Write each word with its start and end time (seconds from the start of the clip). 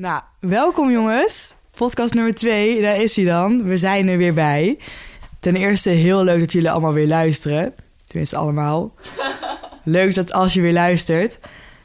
Nou, 0.00 0.22
welkom 0.38 0.90
jongens. 0.90 1.54
Podcast 1.74 2.14
nummer 2.14 2.34
2, 2.34 2.82
daar 2.82 2.96
is 2.96 3.16
hij 3.16 3.24
dan. 3.24 3.64
We 3.64 3.76
zijn 3.76 4.08
er 4.08 4.16
weer 4.16 4.34
bij. 4.34 4.78
Ten 5.40 5.56
eerste 5.56 5.90
heel 5.90 6.24
leuk 6.24 6.40
dat 6.40 6.52
jullie 6.52 6.70
allemaal 6.70 6.92
weer 6.92 7.06
luisteren. 7.06 7.74
Tenminste 8.04 8.36
allemaal. 8.36 8.94
leuk 9.84 10.14
dat 10.14 10.32
als 10.32 10.54
je 10.54 10.60
weer 10.60 10.72
luistert. 10.72 11.38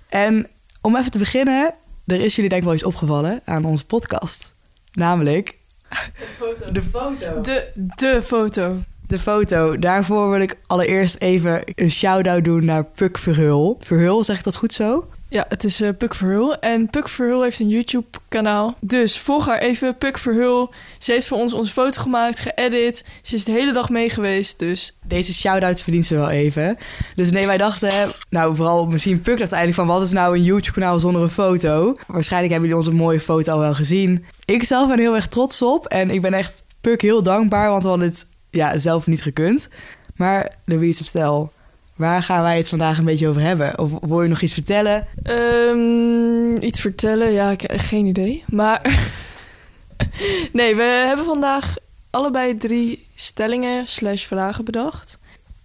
En 0.10 0.48
om 0.82 0.96
even 0.96 1.12
te 1.12 1.18
beginnen, 1.18 1.74
er 2.06 2.20
is 2.22 2.36
jullie 2.36 2.50
denk 2.50 2.62
ik 2.62 2.68
wel 2.68 2.78
iets 2.78 2.86
opgevallen 2.86 3.42
aan 3.46 3.66
onze 3.66 3.86
podcast. 3.86 4.54
Namelijk 4.94 5.58
De 5.90 5.98
foto. 6.38 6.72
de 6.72 6.82
foto. 6.82 7.42
De, 7.42 7.72
de 7.96 8.22
foto. 8.24 8.78
De 9.08 9.20
foto. 9.20 9.80
Daarvoor 9.80 10.30
wil 10.30 10.42
ik 10.42 10.56
allereerst 10.68 11.16
even 11.16 11.62
een 11.66 11.92
shout-out 11.92 12.44
doen 12.44 12.66
naar 12.66 12.84
Puk 12.86 13.18
Verhul. 13.18 13.78
Verhul, 13.82 14.24
zeg 14.24 14.38
ik 14.38 14.44
dat 14.44 14.56
goed 14.56 14.74
zo? 14.74 15.08
Ja, 15.30 15.46
het 15.50 15.64
is 15.64 15.82
eh, 15.82 15.90
Puk 15.98 16.16
Verhul. 16.16 16.60
En 16.60 16.90
Puk 16.90 17.10
Verhul 17.10 17.44
heeft 17.44 17.60
een 17.60 17.68
YouTube-kanaal. 17.68 18.76
Dus 18.80 19.20
volg 19.20 19.46
haar 19.46 19.60
even, 19.60 19.98
Puk 19.98 20.18
Verhul. 20.18 20.74
Ze 20.98 21.12
heeft 21.12 21.28
voor 21.28 21.38
ons 21.38 21.54
onze 21.54 21.72
foto 21.72 22.02
gemaakt, 22.02 22.40
geëdit. 22.40 23.06
Ze 23.22 23.36
is 23.36 23.44
de 23.44 23.52
hele 23.52 23.74
dag 23.74 23.90
mee 23.90 24.10
geweest, 24.10 24.60
dus... 24.60 24.96
Deze 25.04 25.34
shout-out 25.34 25.82
verdient 25.82 26.06
ze 26.06 26.16
wel 26.16 26.30
even. 26.30 26.78
Dus 27.16 27.32
nee, 27.32 27.46
wij 27.46 27.58
dachten, 27.58 28.12
nou 28.30 28.56
vooral 28.56 28.86
misschien 28.86 29.22
Puk 29.22 29.38
dacht 29.40 29.52
eigenlijk 29.52 29.88
van... 29.88 29.98
wat 29.98 30.06
is 30.06 30.12
nou 30.12 30.36
een 30.36 30.44
YouTube-kanaal 30.44 31.00
zonder 31.00 31.22
een 31.22 31.30
foto? 31.30 31.96
Waarschijnlijk 32.08 32.52
hebben 32.52 32.70
jullie 32.70 32.86
onze 32.86 32.98
mooie 32.98 33.20
foto 33.20 33.52
al 33.52 33.60
wel 33.60 33.74
gezien. 33.74 34.26
Ik 34.46 34.64
zelf 34.64 34.88
ben 34.88 35.00
heel 35.00 35.16
erg 35.16 35.28
trots 35.28 35.62
op 35.62 35.86
en 35.86 36.10
ik 36.10 36.22
ben 36.22 36.34
echt 36.34 36.64
Puk 36.82 37.02
heel 37.02 37.24
dankbaar... 37.24 37.70
want 37.70 37.84
we 37.84 37.90
hadden 37.90 38.08
het 38.08 38.26
ja, 38.50 38.78
zelf 38.78 39.08
niet 39.08 39.22
gekund. 39.22 39.68
Maar 40.16 40.56
Louise, 40.66 41.04
vertel, 41.04 41.52
waar 41.96 42.24
gaan 42.24 42.42
wij 42.42 42.58
het 42.58 42.70
vandaag 42.70 42.98
een 42.98 43.06
beetje 43.06 43.28
over 43.28 43.42
hebben? 43.42 43.80
Of 43.80 43.92
wil 44.02 44.22
je 44.22 44.30
nog 44.30 44.42
iets 44.42 44.54
vertellen? 44.54 45.08
Ehm, 45.24 46.56
iets 46.56 46.82
vertellen? 46.82 47.32
Ja, 47.32 47.52
ik 47.52 47.72
geen 47.72 48.06
idee. 48.06 48.44
Maar... 48.48 48.82
nee, 50.52 50.76
we 50.76 51.04
hebben 51.08 51.26
vandaag 51.26 51.76
allebei 52.10 52.58
drie 52.58 53.08
stellingen 53.16 53.88
slash 53.88 54.24
vragen 54.26 54.66
bedacht. 54.66 55.18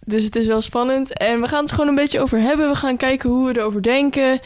Dus 0.04 0.24
het 0.24 0.36
is 0.36 0.46
wel 0.46 0.60
spannend. 0.60 1.18
En 1.18 1.40
we 1.40 1.48
gaan 1.48 1.62
het 1.62 1.72
gewoon 1.72 1.88
een 1.88 1.94
beetje 1.94 2.20
over 2.20 2.38
hebben. 2.38 2.68
We 2.68 2.76
gaan 2.76 2.96
kijken 2.96 3.30
hoe 3.30 3.46
we 3.46 3.58
erover 3.58 3.82
denken. 3.82 4.40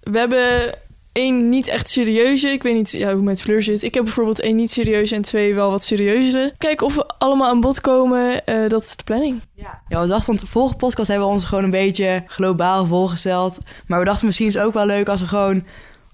We 0.00 0.18
hebben 0.18 0.74
één 1.12 1.48
niet 1.48 1.66
echt 1.66 1.88
serieuze. 1.88 2.48
Ik 2.48 2.62
weet 2.62 2.74
niet 2.74 2.92
hoe 2.92 3.04
het 3.04 3.22
met 3.22 3.40
Fleur 3.40 3.62
zit. 3.62 3.82
Ik 3.82 3.94
heb 3.94 4.04
bijvoorbeeld 4.04 4.40
één 4.40 4.56
niet 4.56 4.70
serieuze 4.70 5.14
en 5.14 5.22
twee 5.22 5.54
wel 5.54 5.70
wat 5.70 5.84
serieuzere. 5.84 6.52
Kijken 6.58 6.86
of 6.86 6.94
we 6.94 7.06
allemaal 7.18 7.48
aan 7.48 7.60
bod 7.60 7.80
komen. 7.80 8.46
Eh, 8.46 8.68
dat 8.68 8.82
is 8.82 8.96
de 8.96 9.04
planning. 9.04 9.40
Ja. 9.54 9.82
ja, 9.88 10.00
we 10.00 10.06
dachten, 10.06 10.36
de 10.36 10.46
vorige 10.46 10.76
podcast 10.76 11.08
hebben 11.08 11.26
we 11.26 11.32
ons 11.32 11.44
gewoon 11.44 11.64
een 11.64 11.70
beetje 11.70 12.22
globaal 12.26 12.86
voorgesteld. 12.86 13.58
Maar 13.86 13.98
we 13.98 14.04
dachten 14.04 14.26
misschien 14.26 14.46
is 14.46 14.54
het 14.54 14.62
ook 14.62 14.74
wel 14.74 14.86
leuk 14.86 15.08
als 15.08 15.20
we 15.20 15.26
gewoon... 15.26 15.64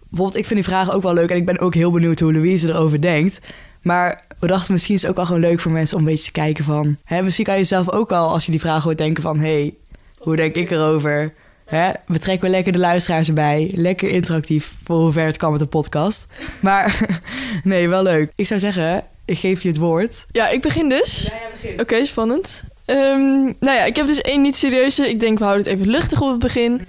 Bijvoorbeeld, 0.09 0.39
ik 0.39 0.47
vind 0.47 0.61
die 0.61 0.69
vragen 0.69 0.93
ook 0.93 1.03
wel 1.03 1.15
leuk 1.15 1.31
en 1.31 1.37
ik 1.37 1.47
ben 1.47 1.59
ook 1.59 1.75
heel 1.75 1.91
benieuwd 1.91 2.21
hoe 2.21 2.33
Louise 2.33 2.69
erover 2.69 3.01
denkt. 3.01 3.41
Maar 3.83 4.25
we 4.39 4.47
dachten 4.47 4.73
misschien 4.73 4.95
is 4.95 5.01
het 5.01 5.11
ook 5.11 5.17
wel 5.17 5.27
gewoon 5.27 5.41
leuk 5.41 5.61
voor 5.61 5.73
mensen 5.73 5.97
om 5.97 6.03
een 6.03 6.11
beetje 6.11 6.25
te 6.25 6.33
kijken 6.33 6.65
van... 6.65 6.97
Hè, 7.05 7.23
misschien 7.23 7.45
kan 7.45 7.57
je 7.57 7.65
zelf 7.65 7.91
ook 7.91 8.13
al, 8.13 8.29
als 8.29 8.45
je 8.45 8.51
die 8.51 8.61
vragen 8.61 8.83
hoort, 8.83 8.99
denken 8.99 9.23
van... 9.23 9.39
Hé, 9.39 9.53
hey, 9.53 9.75
hoe 10.19 10.37
denk 10.37 10.55
ik 10.55 10.71
erover? 10.71 11.35
Hè, 11.69 11.91
we 12.07 12.19
trekken 12.19 12.51
lekker 12.51 12.73
de 12.73 12.79
luisteraars 12.79 13.29
erbij. 13.29 13.73
Lekker 13.75 14.09
interactief, 14.09 14.75
voor 14.85 14.97
hoever 14.99 15.25
het 15.25 15.37
kan 15.37 15.51
met 15.51 15.61
de 15.61 15.67
podcast. 15.67 16.27
Maar 16.61 17.01
nee, 17.65 17.89
wel 17.89 18.03
leuk. 18.03 18.33
Ik 18.37 18.47
zou 18.47 18.61
zeggen, 18.61 19.05
ik 19.25 19.39
geef 19.39 19.63
je 19.63 19.69
het 19.69 19.77
woord. 19.77 20.27
Ja, 20.31 20.49
ik 20.49 20.61
begin 20.61 20.89
dus. 20.89 21.23
jij 21.23 21.49
begint. 21.53 21.81
Oké, 21.81 22.05
spannend. 22.05 22.63
Ehm, 22.85 23.43
nou 23.43 23.77
ja, 23.77 23.85
ik 23.85 23.97
heb 23.97 24.07
dus 24.07 24.21
één 24.21 24.41
niet 24.43 24.57
serieuze. 24.57 25.09
Ik 25.09 25.21
denk, 25.21 25.39
we 25.39 25.45
houden 25.45 25.67
het 25.67 25.75
even 25.75 25.91
luchtig 25.91 26.21
op 26.21 26.31
het 26.31 26.39
begin. 26.39 26.81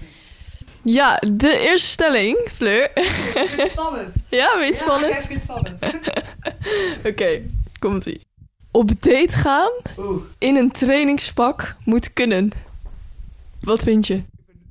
Ja, 0.82 1.22
de 1.32 1.60
eerste 1.60 1.88
stelling, 1.88 2.48
Fleur. 2.54 2.92
Spannend. 3.72 4.16
ja, 4.30 4.58
weet 4.58 4.70
je 4.70 4.76
spannend? 4.76 5.28
het 5.28 5.40
spannend. 5.42 5.80
Oké, 7.06 7.42
komt 7.80 8.06
ie. 8.06 8.22
Op 8.72 8.92
date 9.00 9.32
gaan 9.38 9.72
Oeh. 9.98 10.22
in 10.38 10.56
een 10.56 10.72
trainingspak 10.72 11.76
moet 11.86 12.14
kunnen. 12.14 12.52
Wat 13.62 13.84
vind 13.84 14.08
je? 14.08 14.22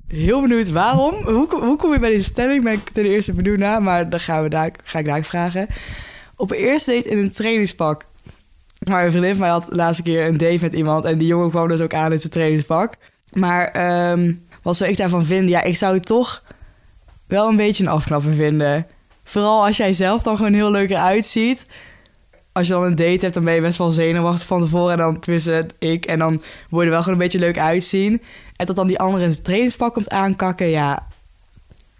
Heel 0.09 0.41
benieuwd 0.41 0.69
waarom. 0.69 1.13
Hoe, 1.23 1.47
hoe 1.49 1.77
kom 1.77 1.93
je 1.93 1.99
bij 1.99 2.09
deze 2.09 2.23
stelling? 2.23 2.63
Ben 2.63 2.73
ik 2.73 2.89
ten 2.89 3.05
eerste 3.05 3.33
benieuwd 3.33 3.57
naar, 3.57 3.83
maar 3.83 4.09
dan 4.09 4.19
gaan 4.19 4.43
we 4.43 4.49
daar, 4.49 4.71
ga 4.83 4.99
ik 4.99 5.05
daar 5.05 5.23
vragen. 5.23 5.67
Op 6.35 6.51
een 6.51 6.57
eerste 6.57 6.91
date 6.91 7.09
in 7.09 7.17
een 7.17 7.31
trainingspak. 7.31 8.05
Maar 8.87 9.05
een 9.05 9.11
vriendin 9.11 9.31
van 9.31 9.39
mij 9.39 9.49
had 9.49 9.65
de 9.69 9.75
laatste 9.75 10.03
keer 10.03 10.27
een 10.27 10.37
date 10.37 10.57
met 10.61 10.73
iemand 10.73 11.05
en 11.05 11.17
die 11.17 11.27
jongen 11.27 11.49
kwam 11.49 11.67
dus 11.67 11.81
ook 11.81 11.93
aan 11.93 12.11
in 12.11 12.19
zijn 12.19 12.31
trainingspak. 12.31 12.93
Maar 13.31 13.67
ehm, 13.67 14.33
wat 14.61 14.77
zou 14.77 14.89
ik 14.89 14.97
daarvan 14.97 15.25
vinden? 15.25 15.49
Ja, 15.49 15.63
ik 15.63 15.77
zou 15.77 15.93
het 15.93 16.05
toch 16.05 16.43
wel 17.27 17.47
een 17.47 17.55
beetje 17.55 17.83
een 17.83 17.89
afknapper 17.89 18.33
vinden. 18.33 18.87
Vooral 19.23 19.65
als 19.65 19.77
jij 19.77 19.93
zelf 19.93 20.23
dan 20.23 20.35
gewoon 20.37 20.53
heel 20.53 20.71
leuk 20.71 20.89
eruit 20.89 21.25
ziet. 21.25 21.65
Als 22.59 22.67
je 22.67 22.73
dan 22.73 22.83
een 22.83 22.95
date 22.95 23.19
hebt, 23.21 23.33
dan 23.33 23.43
ben 23.43 23.53
je 23.53 23.61
best 23.61 23.77
wel 23.77 23.91
zenuwachtig 23.91 24.47
van 24.47 24.61
tevoren. 24.61 24.91
En 24.91 24.97
dan, 24.97 25.19
tenminste 25.19 25.65
ik, 25.79 26.05
en 26.05 26.19
dan 26.19 26.41
word 26.69 26.81
je 26.83 26.85
er 26.85 26.89
wel 26.89 26.99
gewoon 27.03 27.13
een 27.17 27.23
beetje 27.23 27.39
leuk 27.39 27.57
uitzien. 27.59 28.21
En 28.55 28.65
dat 28.65 28.75
dan 28.75 28.87
die 28.87 28.99
andere 28.99 29.23
in 29.25 29.31
zijn 29.31 29.43
trainingspak 29.43 29.93
komt 29.93 30.09
aankakken, 30.09 30.67
ja. 30.67 31.07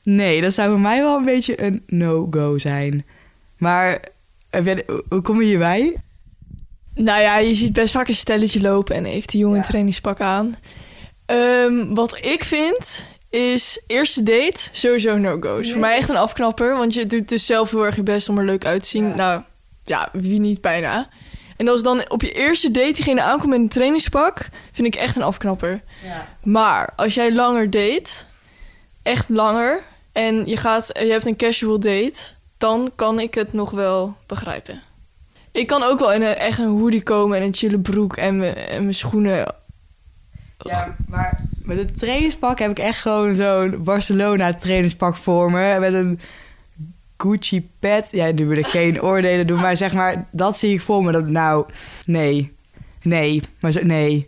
Nee, 0.04 0.42
dat 0.42 0.54
zou 0.54 0.70
voor 0.70 0.80
mij 0.80 1.02
wel 1.02 1.18
een 1.18 1.26
beetje 1.26 1.62
een 1.64 1.84
no-go 1.88 2.58
zijn. 2.58 3.06
Maar 3.58 4.00
jij- 4.50 4.84
hoe- 5.10 5.22
kom 5.22 5.42
je 5.42 5.48
hierbij? 5.48 5.96
Nou 6.96 7.22
ja, 7.22 7.38
je 7.38 7.54
ziet 7.56 7.74
best 7.74 7.92
vaak 7.94 8.08
een 8.08 8.16
stelletje 8.16 8.62
lopen 8.62 8.96
en 8.96 9.04
heeft 9.04 9.30
die 9.32 9.40
jongen 9.40 9.58
een 9.58 9.64
trainingspak 9.64 10.20
aan. 10.20 10.56
Ehm, 11.26 11.94
wat 11.94 12.18
ik 12.26 12.44
vind 12.44 13.06
is 13.30 13.84
eerste 13.88 14.24
date 14.24 14.70
sowieso 14.72 15.18
no-go. 15.18 15.58
Is 15.58 15.72
voor 15.72 15.82
mij 15.82 15.98
echt 15.98 16.10
een 16.10 16.16
afknapper, 16.18 16.76
want 16.78 16.94
je 16.94 17.06
doet 17.06 17.30
dus 17.30 17.46
zelf 17.46 17.72
heel 17.72 17.86
erg 17.86 17.96
je 17.96 18.04
best 18.04 18.30
om 18.30 18.38
er 18.38 18.46
leuk 18.46 18.66
uit 18.66 18.84
te 18.84 18.90
zien. 18.90 19.08
Ja. 19.08 19.16
Nou, 19.16 19.42
ja, 19.90 20.10
wie 20.12 20.40
niet 20.40 20.62
bijna. 20.62 21.10
En 21.58 21.68
als 21.68 21.84
dan 21.84 22.10
op 22.10 22.22
je 22.22 22.32
eerste 22.32 22.72
date 22.72 22.92
diegene 22.92 23.22
aankomt 23.22 23.50
met 23.50 23.60
een 23.60 23.70
trainingspak, 23.70 24.50
vind 24.72 24.88
ik 24.88 24.96
echt 24.96 25.16
een 25.16 25.22
afknapper. 25.22 25.82
Maar 26.44 26.90
als 26.96 27.14
jij 27.14 27.34
langer 27.34 27.70
date, 27.70 28.12
echt 29.04 29.30
langer, 29.30 29.82
en 30.12 30.46
je, 30.46 30.58
gaat, 30.58 30.90
je 30.94 31.12
hebt 31.12 31.26
een 31.26 31.36
casual 31.36 31.80
date, 31.80 32.34
dan 32.58 32.92
kan 32.96 33.20
ik 33.20 33.34
het 33.34 33.54
nog 33.54 33.72
wel 33.72 34.16
begrijpen. 34.26 34.82
Ik 35.52 35.68
kan 35.68 35.84
ook 35.84 36.00
wel 36.00 36.14
in 36.14 36.22
een, 36.22 36.36
echt 36.36 36.60
een 36.60 36.80
hoodie 36.80 37.04
komen 37.04 37.38
en 37.38 37.44
een 37.44 37.56
chille 37.56 37.80
broek 37.80 38.18
en 38.18 38.38
mijn 38.38 38.56
en 38.56 38.82
mijn 38.82 38.94
schoenen. 38.94 39.56
Ja, 40.58 40.96
maar 41.08 41.44
met 41.64 41.78
een 41.78 41.96
trainingspak 41.96 42.60
heb 42.60 42.72
ik 42.72 42.80
echt 42.80 43.02
gewoon 43.02 43.36
zo'n 43.36 43.84
Barcelona 43.84 44.54
trainingspak 44.54 45.16
voor 45.16 45.52
me. 45.52 45.80
Met 45.80 45.94
een 45.94 46.20
Gucci 47.22 47.70
pet. 47.80 48.08
Ja, 48.12 48.32
nu 48.32 48.46
wil 48.46 48.58
ik 48.58 48.68
geen 48.68 49.02
oordelen 49.02 49.48
doen, 49.48 49.60
maar 49.60 49.78
zeg 49.78 49.94
maar, 49.94 50.28
dat 50.32 50.58
zie 50.58 50.74
ik 50.74 50.82
voor 50.82 51.04
me. 51.04 51.12
Dat, 51.12 51.28
nou, 51.28 51.66
nee. 52.06 52.52
Nee. 53.02 53.42
Maar 53.60 53.72
zo, 53.72 53.82
nee. 53.84 54.28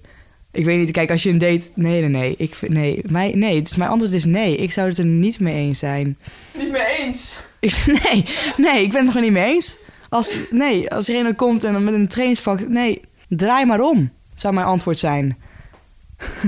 Ik 0.51 0.65
weet 0.65 0.79
niet, 0.79 0.91
kijk, 0.91 1.11
als 1.11 1.23
je 1.23 1.29
een 1.29 1.37
date... 1.37 1.69
Nee, 1.75 1.99
nee, 2.01 2.09
nee. 2.09 2.35
Ik, 2.37 2.55
vind- 2.55 2.73
nee, 2.73 3.01
mij, 3.09 3.31
nee. 3.35 3.61
Dus 3.61 3.75
mijn 3.75 3.89
antwoord 3.89 4.13
is 4.13 4.25
nee. 4.25 4.55
Ik 4.57 4.71
zou 4.71 4.89
het 4.89 4.97
er 4.97 5.05
niet 5.05 5.39
mee 5.39 5.55
eens 5.55 5.79
zijn. 5.79 6.17
Niet 6.57 6.71
mee 6.71 6.97
eens. 6.99 7.35
Ik, 7.59 7.83
nee, 7.85 8.25
nee, 8.57 8.83
ik 8.83 8.91
ben 8.91 8.97
het 8.97 9.05
er 9.05 9.07
gewoon 9.07 9.21
niet 9.23 9.31
mee 9.31 9.53
eens. 9.53 9.77
Als, 10.09 10.35
nee, 10.49 10.89
als 10.89 11.09
er 11.09 11.35
komt 11.35 11.63
en 11.63 11.73
dan 11.73 11.83
met 11.83 11.93
een 11.93 12.07
trainingspak... 12.07 12.67
Nee, 12.67 13.01
draai 13.27 13.65
maar 13.65 13.81
om, 13.81 14.11
zou 14.35 14.53
mijn 14.53 14.65
antwoord 14.65 14.99
zijn. 14.99 15.37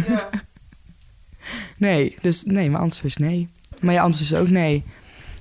Ja. 0.08 0.30
Nee, 1.78 2.16
dus 2.22 2.44
nee, 2.46 2.70
mijn 2.70 2.84
antwoord 2.84 3.06
is 3.06 3.18
nee. 3.18 3.48
Maar 3.82 3.94
je 3.94 4.00
antwoord 4.00 4.32
is 4.32 4.38
ook 4.40 4.50
nee. 4.50 4.84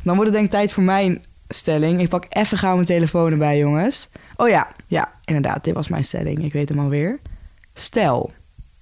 Dan 0.02 0.14
wordt 0.16 0.30
het 0.30 0.32
denk 0.32 0.44
ik 0.44 0.50
tijd 0.50 0.72
voor 0.72 0.82
mijn 0.82 1.24
stelling. 1.48 2.00
Ik 2.00 2.08
pak 2.08 2.26
even 2.28 2.58
gauw 2.58 2.74
mijn 2.74 2.86
telefoon 2.86 3.32
erbij, 3.32 3.58
jongens. 3.58 4.08
Oh 4.36 4.48
ja, 4.48 4.68
ja, 4.86 5.12
inderdaad, 5.24 5.64
dit 5.64 5.74
was 5.74 5.88
mijn 5.88 6.04
stelling. 6.04 6.44
Ik 6.44 6.52
weet 6.52 6.68
hem 6.68 6.78
alweer. 6.78 7.18
Stel, 7.74 8.32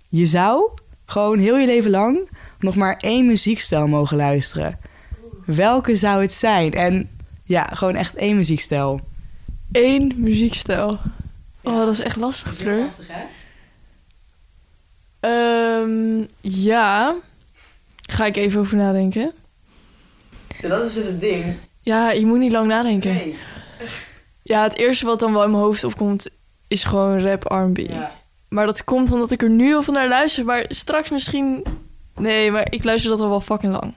je 0.08 0.26
zou 0.26 0.70
gewoon 1.06 1.38
heel 1.38 1.56
je 1.56 1.66
leven 1.66 1.90
lang 1.90 2.28
nog 2.58 2.74
maar 2.74 2.96
één 2.96 3.26
muziekstijl 3.26 3.86
mogen 3.86 4.16
luisteren. 4.16 4.78
Welke 5.44 5.96
zou 5.96 6.20
het 6.22 6.32
zijn? 6.32 6.72
En 6.72 7.08
ja, 7.44 7.62
gewoon 7.72 7.94
echt 7.94 8.14
één 8.14 8.36
muziekstijl. 8.36 9.00
Eén 9.72 10.12
muziekstijl. 10.16 10.98
Oh, 11.62 11.76
dat 11.78 11.92
is 11.92 12.00
echt 12.00 12.16
lastig, 12.16 12.54
Fleur. 12.54 12.86
hè? 13.08 13.22
Ehm, 15.20 16.26
ja. 16.40 17.14
Ga 18.10 18.26
ik 18.26 18.36
even 18.36 18.60
over 18.60 18.76
nadenken. 18.76 19.32
Dat 20.68 20.86
is 20.86 20.94
dus 20.94 21.06
het 21.06 21.20
ding. 21.20 21.44
Ja, 21.80 22.10
je 22.10 22.26
moet 22.26 22.38
niet 22.38 22.52
lang 22.52 22.66
nadenken. 22.66 23.34
Ja, 24.42 24.62
het 24.62 24.76
eerste 24.76 25.06
wat 25.06 25.20
dan 25.20 25.32
wel 25.32 25.44
in 25.44 25.50
mijn 25.50 25.62
hoofd 25.62 25.84
opkomt 25.84 26.28
is 26.68 26.84
gewoon 26.84 27.20
rap 27.20 27.44
R&B. 27.44 27.78
Ja. 27.78 28.12
Maar 28.48 28.66
dat 28.66 28.84
komt 28.84 29.12
omdat 29.12 29.30
ik 29.30 29.42
er 29.42 29.50
nu 29.50 29.74
al 29.74 29.82
van 29.82 29.94
naar 29.94 30.08
luister. 30.08 30.44
Maar 30.44 30.64
straks 30.68 31.10
misschien... 31.10 31.64
Nee, 32.16 32.50
maar 32.50 32.66
ik 32.70 32.84
luister 32.84 33.10
dat 33.10 33.20
al 33.20 33.28
wel 33.28 33.40
fucking 33.40 33.72
lang. 33.72 33.94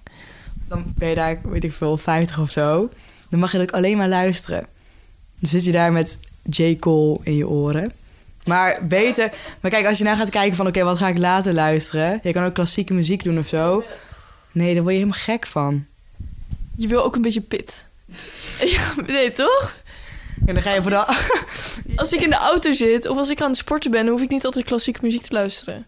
Dan 0.67 0.93
ben 0.97 1.09
je 1.09 1.15
daar, 1.15 1.39
weet 1.43 1.63
ik 1.63 1.73
veel, 1.73 1.97
50 1.97 2.39
of 2.39 2.49
zo. 2.49 2.89
Dan 3.29 3.39
mag 3.39 3.51
je 3.51 3.61
ook 3.61 3.71
alleen 3.71 3.97
maar 3.97 4.09
luisteren. 4.09 4.67
Dan 5.39 5.49
zit 5.49 5.65
je 5.65 5.71
daar 5.71 5.91
met 5.91 6.19
J. 6.49 6.75
Cole 6.75 7.19
in 7.23 7.35
je 7.35 7.47
oren. 7.47 7.91
Maar 8.45 8.87
beter... 8.87 9.31
Maar 9.59 9.71
kijk, 9.71 9.87
als 9.87 9.97
je 9.97 10.03
nou 10.03 10.17
gaat 10.17 10.29
kijken 10.29 10.55
van... 10.55 10.67
Oké, 10.67 10.83
wat 10.83 10.97
ga 10.97 11.07
ik 11.07 11.17
later 11.17 11.53
luisteren? 11.53 12.19
Je 12.23 12.31
kan 12.31 12.43
ook 12.43 12.53
klassieke 12.53 12.93
muziek 12.93 13.23
doen 13.23 13.37
of 13.37 13.47
zo. 13.47 13.83
Nee, 14.51 14.73
daar 14.73 14.83
word 14.83 14.93
je 14.93 14.99
helemaal 14.99 15.23
gek 15.23 15.47
van. 15.47 15.85
Je 16.83 16.89
wil 16.89 17.03
ook 17.03 17.15
een 17.15 17.21
beetje 17.21 17.41
pit. 17.41 17.85
Nee, 19.07 19.31
toch? 19.31 19.73
En 20.45 20.53
dan 20.53 20.63
ga 20.63 20.73
je 20.73 20.81
voor 20.81 20.91
de... 20.91 21.05
Als 21.95 22.13
ik 22.13 22.21
in 22.21 22.29
de 22.29 22.35
auto 22.35 22.73
zit 22.73 23.07
of 23.07 23.17
als 23.17 23.29
ik 23.29 23.41
aan 23.41 23.49
het 23.49 23.57
sporten 23.57 23.91
ben, 23.91 24.07
hoef 24.07 24.21
ik 24.21 24.29
niet 24.29 24.45
altijd 24.45 24.65
klassieke 24.65 24.99
muziek 25.01 25.21
te 25.21 25.33
luisteren. 25.33 25.85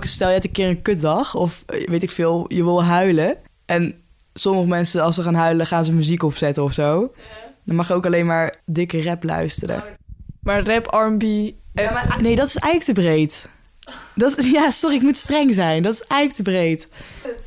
Stel 0.00 0.26
je 0.26 0.32
hebt 0.32 0.44
een 0.44 0.52
keer 0.52 0.68
een 0.68 0.82
kutdag 0.82 1.34
of 1.34 1.62
eh, 1.66 1.88
weet 1.88 2.02
ik 2.02 2.10
veel, 2.10 2.44
je 2.48 2.64
wil 2.64 2.84
huilen. 2.84 3.36
En 3.64 3.94
sommige 4.34 4.66
mensen 4.68 5.02
als 5.02 5.14
ze 5.14 5.22
gaan 5.22 5.34
huilen 5.34 5.66
gaan 5.66 5.84
ze 5.84 5.92
muziek 5.92 6.22
opzetten 6.22 6.62
of 6.62 6.72
zo. 6.72 7.12
Dan 7.64 7.76
mag 7.76 7.88
je 7.88 7.94
ook 7.94 8.06
alleen 8.06 8.26
maar 8.26 8.54
dikke 8.64 9.02
rap 9.02 9.24
luisteren. 9.24 9.82
Maar 10.40 10.66
rap, 10.66 10.86
R&B... 10.86 11.22
Ja, 11.72 11.92
maar, 11.92 12.18
nee, 12.20 12.36
dat 12.36 12.46
is 12.46 12.56
eigenlijk 12.56 12.98
te 12.98 13.04
breed. 13.04 13.48
Dat 14.14 14.38
is, 14.38 14.50
ja, 14.50 14.70
sorry, 14.70 14.96
ik 14.96 15.02
moet 15.02 15.16
streng 15.16 15.54
zijn. 15.54 15.82
Dat 15.82 15.92
is 15.92 16.00
eigenlijk 16.00 16.34
te 16.34 16.42
breed. 16.42 16.88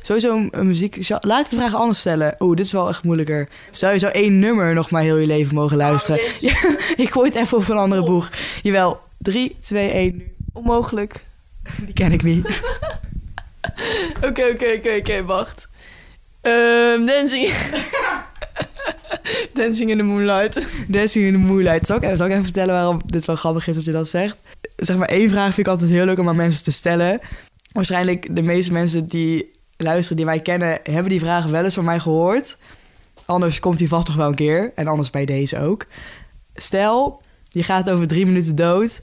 Sowieso 0.02 0.36
een, 0.36 0.48
een 0.50 0.66
muziek... 0.66 1.08
Laat 1.20 1.44
ik 1.44 1.50
de 1.50 1.56
vraag 1.56 1.74
anders 1.74 1.98
stellen. 1.98 2.34
Oeh, 2.38 2.56
dit 2.56 2.66
is 2.66 2.72
wel 2.72 2.88
echt 2.88 3.02
moeilijker. 3.02 3.48
Zou 3.70 3.92
je 3.92 3.98
zo 3.98 4.06
één 4.06 4.38
nummer 4.38 4.74
nog 4.74 4.90
maar 4.90 5.02
heel 5.02 5.16
je 5.16 5.26
leven 5.26 5.54
mogen 5.54 5.76
luisteren? 5.76 6.20
Ja, 6.40 6.54
ik 6.96 7.10
gooi 7.10 7.28
het 7.28 7.38
even 7.38 7.58
op 7.58 7.68
een 7.68 7.76
andere 7.76 8.02
boeg. 8.02 8.30
Jawel, 8.62 9.00
3, 9.18 9.56
2, 9.60 9.90
1, 9.90 10.16
nu. 10.16 10.32
Onmogelijk. 10.52 11.24
Die 11.76 11.94
ken 11.94 12.12
ik 12.12 12.22
niet. 12.22 12.46
Oké, 14.26 14.42
oké, 14.52 14.72
oké, 14.76 14.96
oké, 14.98 15.24
wacht. 15.24 15.68
Ehm 16.40 17.06
dancing... 17.06 17.52
dancing 19.54 19.90
in 19.90 19.96
the 19.96 20.02
Moonlight. 20.02 20.66
Dancing 20.88 21.26
in 21.26 21.32
the 21.32 21.38
Moonlight. 21.38 21.86
Zal 21.86 21.96
ik, 21.96 22.16
zal 22.16 22.26
even 22.26 22.44
vertellen 22.44 22.74
waarom 22.74 23.00
dit 23.06 23.24
wel 23.24 23.36
grappig 23.36 23.66
is 23.66 23.74
dat 23.74 23.84
je 23.84 23.92
dat 23.92 24.08
zegt? 24.08 24.36
Zeg 24.76 24.96
maar 24.96 25.08
één 25.08 25.30
vraag 25.30 25.54
vind 25.54 25.66
ik 25.66 25.72
altijd 25.72 25.90
heel 25.90 26.04
leuk 26.04 26.18
om 26.18 26.28
aan 26.28 26.36
mensen 26.36 26.64
te 26.64 26.72
stellen. 26.72 27.20
Waarschijnlijk 27.72 28.36
de 28.36 28.42
meeste 28.42 28.72
mensen 28.72 29.06
die 29.06 29.50
luisteren, 29.76 30.16
die 30.16 30.26
mij 30.26 30.40
kennen... 30.40 30.78
hebben 30.82 31.08
die 31.08 31.20
vraag 31.20 31.46
wel 31.46 31.64
eens 31.64 31.74
van 31.74 31.84
mij 31.84 31.98
gehoord. 31.98 32.56
Anders 33.24 33.60
komt 33.60 33.78
die 33.78 33.88
vast 33.88 34.06
nog 34.06 34.16
wel 34.16 34.28
een 34.28 34.34
keer. 34.34 34.72
En 34.74 34.86
anders 34.86 35.10
bij 35.10 35.24
deze 35.24 35.58
ook. 35.58 35.86
Stel, 36.54 37.22
je 37.48 37.62
gaat 37.62 37.90
over 37.90 38.06
drie 38.06 38.26
minuten 38.26 38.54
dood... 38.54 39.02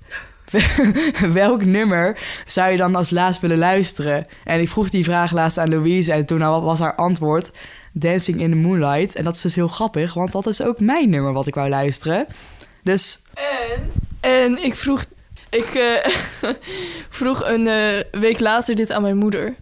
Welk 1.33 1.65
nummer 1.65 2.17
zou 2.45 2.71
je 2.71 2.77
dan 2.77 2.95
als 2.95 3.09
laatst 3.09 3.41
willen 3.41 3.57
luisteren? 3.57 4.27
En 4.43 4.59
ik 4.59 4.69
vroeg 4.69 4.89
die 4.89 5.03
vraag 5.03 5.31
laatst 5.31 5.57
aan 5.57 5.69
Louise 5.69 6.11
en 6.11 6.25
toen 6.25 6.39
was 6.39 6.79
haar 6.79 6.95
antwoord 6.95 7.51
Dancing 7.91 8.41
in 8.41 8.49
the 8.49 8.55
Moonlight. 8.55 9.15
En 9.15 9.23
dat 9.23 9.35
is 9.35 9.41
dus 9.41 9.55
heel 9.55 9.67
grappig, 9.67 10.13
want 10.13 10.31
dat 10.31 10.47
is 10.47 10.61
ook 10.61 10.79
mijn 10.79 11.09
nummer 11.09 11.33
wat 11.33 11.47
ik 11.47 11.55
wou 11.55 11.69
luisteren. 11.69 12.27
Dus... 12.83 13.21
En? 13.33 13.91
En 14.19 14.63
ik 14.63 14.75
vroeg, 14.75 15.05
ik, 15.49 15.65
eh, 15.65 16.11
vroeg 17.19 17.45
een 17.45 17.67
eh, 17.67 18.19
week 18.19 18.39
later 18.39 18.75
dit 18.75 18.91
aan 18.91 19.01
mijn 19.01 19.17
moeder. 19.17 19.55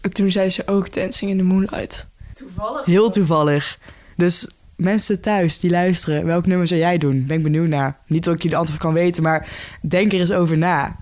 En 0.00 0.12
toen 0.12 0.30
zei 0.30 0.50
ze 0.50 0.62
ook 0.66 0.94
Dancing 0.94 1.30
in 1.30 1.38
the 1.38 1.44
Moonlight. 1.44 2.06
Toevallig? 2.34 2.84
Heel 2.84 3.10
toevallig. 3.10 3.78
Dus 4.16 4.48
mensen 4.76 5.20
thuis 5.20 5.60
die 5.60 5.70
luisteren, 5.70 6.26
welk 6.26 6.46
nummer 6.46 6.66
zou 6.66 6.80
jij 6.80 6.98
doen? 6.98 7.26
Ben 7.26 7.36
ik 7.36 7.42
benieuwd 7.42 7.68
naar. 7.68 7.98
Niet 8.06 8.24
dat 8.24 8.34
ik 8.34 8.42
je 8.42 8.48
de 8.48 8.56
antwoord 8.56 8.80
kan 8.80 8.92
weten, 8.92 9.22
maar 9.22 9.48
denk 9.80 10.12
er 10.12 10.20
eens 10.20 10.32
over 10.32 10.58
na. 10.58 10.96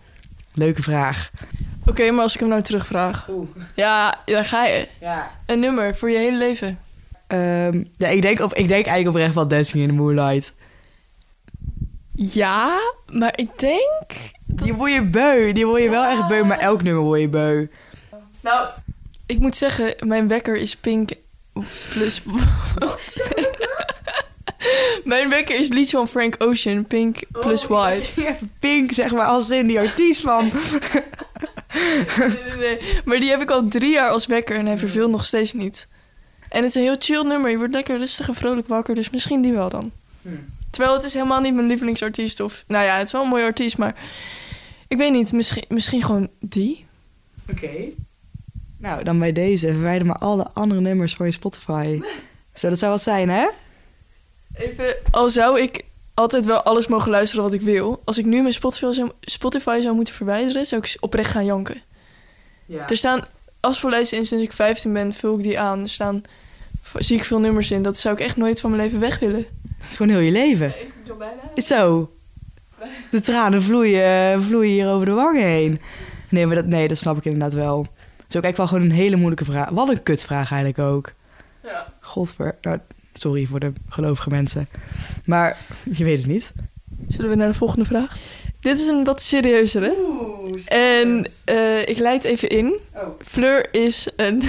Leuke 0.54 0.82
vraag. 0.82 1.30
Oké, 1.86 2.10
maar 2.10 2.22
als 2.22 2.34
ik 2.34 2.40
hem 2.40 2.48
nou 2.48 2.62
terugvraag. 2.62 3.28
Oeh. 3.28 3.48
Ja, 3.74 4.18
daar 4.24 4.44
ga 4.44 4.64
je. 4.64 4.88
Ja. 5.00 5.30
Een 5.46 5.60
nummer 5.60 5.96
voor 5.96 6.10
je 6.10 6.18
hele 6.18 6.38
leven. 6.38 6.78
Ehm, 7.26 7.84
ja, 7.96 8.08
ik 8.08 8.22
denk, 8.22 8.40
op, 8.40 8.54
ik 8.54 8.68
denk 8.68 8.86
eigenlijk 8.86 9.16
oprecht 9.16 9.34
wel 9.34 9.48
Dancing 9.48 9.82
in 9.82 9.88
the 9.88 9.94
Moonlight. 9.94 10.52
Ja, 12.12 12.80
maar 13.06 13.32
ik 13.34 13.58
denk... 13.58 14.06
Die 14.46 14.74
word 14.74 14.92
je 14.92 15.02
beu. 15.02 15.52
Die 15.52 15.66
word 15.66 15.82
je 15.82 15.90
wel 15.90 16.04
echt 16.04 16.28
beu, 16.28 16.44
maar 16.44 16.58
elk 16.58 16.82
nummer 16.82 17.02
word 17.02 17.20
je 17.20 17.28
beu. 17.28 17.66
Nou, 18.40 18.68
ik 19.26 19.38
moet 19.38 19.56
zeggen, 19.56 19.94
mijn 20.06 20.28
wekker 20.28 20.56
is 20.56 20.76
pink 20.76 21.10
plus... 21.92 22.22
mijn 25.04 25.28
wekker 25.28 25.58
is 25.58 25.68
liedje 25.68 25.96
van 25.96 26.08
Frank 26.08 26.34
Ocean, 26.38 26.84
pink 26.84 27.18
plus 27.30 27.66
white. 27.66 28.08
Even 28.28 28.52
pink, 28.58 28.92
zeg 28.92 29.12
maar, 29.12 29.26
als 29.26 29.50
in 29.50 29.66
die 29.66 29.78
artiest 29.78 30.20
van. 30.20 30.50
Nee, 31.74 32.28
nee, 32.28 32.56
nee. 32.58 32.78
Maar 33.04 33.20
die 33.20 33.30
heb 33.30 33.42
ik 33.42 33.50
al 33.50 33.68
drie 33.68 33.92
jaar 33.92 34.08
als 34.10 34.26
wekker 34.26 34.56
en 34.56 34.66
hij 34.66 34.78
verveelt 34.78 35.10
nog 35.10 35.24
steeds 35.24 35.52
niet. 35.52 35.86
En 36.48 36.62
het 36.62 36.68
is 36.68 36.74
een 36.74 36.82
heel 36.82 36.96
chill 36.98 37.22
nummer. 37.22 37.50
Je 37.50 37.56
wordt 37.56 37.72
lekker 37.74 37.98
rustig 37.98 38.28
en 38.28 38.34
vrolijk 38.34 38.68
wakker, 38.68 38.94
dus 38.94 39.10
misschien 39.10 39.42
die 39.42 39.52
wel 39.52 39.68
dan. 39.68 39.92
Terwijl 40.70 40.94
het 40.94 41.04
is 41.04 41.14
helemaal 41.14 41.40
niet 41.40 41.54
mijn 41.54 41.66
lievelingsartiest. 41.66 42.40
Of, 42.40 42.64
nou 42.66 42.84
ja, 42.84 42.96
het 42.96 43.06
is 43.06 43.12
wel 43.12 43.22
een 43.22 43.28
mooie 43.28 43.44
artiest, 43.44 43.78
maar 43.78 43.94
ik 44.88 44.96
weet 44.96 45.12
niet. 45.12 45.32
Misschien, 45.32 45.64
misschien 45.68 46.02
gewoon 46.02 46.28
die. 46.40 46.86
Oké. 47.50 47.70
Nou, 48.78 49.04
dan 49.04 49.18
bij 49.18 49.32
deze. 49.32 49.66
Verwijder 49.66 50.06
maar 50.06 50.18
alle 50.18 50.46
andere 50.52 50.80
nummers 50.80 51.14
van 51.14 51.26
je 51.26 51.32
Spotify. 51.32 52.00
Zo, 52.54 52.68
dat 52.68 52.78
zou 52.78 52.90
wat 52.90 53.02
zijn, 53.02 53.28
hè? 53.28 53.46
Even, 54.54 54.96
al 55.10 55.28
zou 55.28 55.60
ik 55.60 55.84
altijd 56.14 56.44
wel 56.44 56.62
alles 56.62 56.86
mogen 56.86 57.10
luisteren 57.10 57.44
wat 57.44 57.52
ik 57.52 57.60
wil. 57.60 58.02
Als 58.04 58.18
ik 58.18 58.24
nu 58.24 58.40
mijn 58.40 58.54
Spotify 58.54 58.92
zou, 58.92 59.10
Spotify 59.20 59.78
zou 59.82 59.94
moeten 59.94 60.14
verwijderen, 60.14 60.66
zou 60.66 60.82
ik 60.82 60.96
oprecht 61.00 61.30
gaan 61.30 61.44
janken. 61.44 61.82
Ja. 62.66 62.88
Er 62.88 62.96
staan 62.96 63.24
afspeellijsten 63.60 64.18
in 64.18 64.26
sinds 64.26 64.44
ik 64.44 64.52
15 64.52 64.92
ben, 64.92 65.12
vul 65.12 65.36
ik 65.36 65.42
die 65.42 65.60
aan. 65.60 65.80
Er 65.80 65.88
staan 65.88 66.22
zie 66.98 67.16
ik 67.16 67.24
veel 67.24 67.40
nummers 67.40 67.70
in. 67.70 67.82
Dat 67.82 67.98
zou 67.98 68.14
ik 68.14 68.20
echt 68.20 68.36
nooit 68.36 68.60
van 68.60 68.70
mijn 68.70 68.82
leven 68.82 69.00
weg 69.00 69.18
willen. 69.18 69.44
Dat 69.62 69.90
is 69.90 69.96
gewoon 69.96 70.12
heel 70.12 70.24
je 70.24 70.32
leven. 70.32 70.66
Ik 70.66 70.92
doe 71.04 71.16
bijna. 71.16 71.62
Zo. 71.62 72.10
De 73.10 73.20
tranen 73.20 73.62
vloeien, 73.62 74.42
vloeien 74.42 74.72
hier 74.72 74.88
over 74.88 75.06
de 75.06 75.12
wangen 75.12 75.44
heen. 75.44 75.80
Nee, 76.28 76.46
maar 76.46 76.54
dat, 76.54 76.66
nee, 76.66 76.88
dat 76.88 76.96
snap 76.96 77.16
ik 77.16 77.24
inderdaad 77.24 77.54
wel. 77.54 77.86
Zo 78.28 78.40
kijk 78.40 78.56
wel 78.56 78.66
gewoon 78.66 78.82
een 78.82 78.90
hele 78.90 79.16
moeilijke 79.16 79.44
vraag. 79.44 79.68
Wat 79.70 79.88
een 79.88 80.02
kutvraag 80.02 80.52
eigenlijk 80.52 80.78
ook. 80.78 81.12
Ja. 81.62 81.92
Godver. 82.00 82.56
Nou, 82.60 82.78
sorry 83.12 83.46
voor 83.46 83.60
de 83.60 83.72
gelovige 83.88 84.30
mensen. 84.30 84.68
Maar 85.24 85.56
je 85.92 86.04
weet 86.04 86.18
het 86.18 86.26
niet. 86.26 86.52
Zullen 87.08 87.30
we 87.30 87.36
naar 87.36 87.48
de 87.48 87.54
volgende 87.54 87.84
vraag? 87.84 88.16
Dit 88.60 88.80
is 88.80 88.86
een 88.86 89.04
wat 89.04 89.22
serieuzere. 89.22 89.96
En 90.66 91.28
eh, 91.44 91.88
ik 91.88 91.98
leid 91.98 92.24
even 92.24 92.48
in. 92.48 92.78
Oh, 92.94 93.02
Fleur 93.24 93.74
is 93.74 94.08
een 94.16 94.42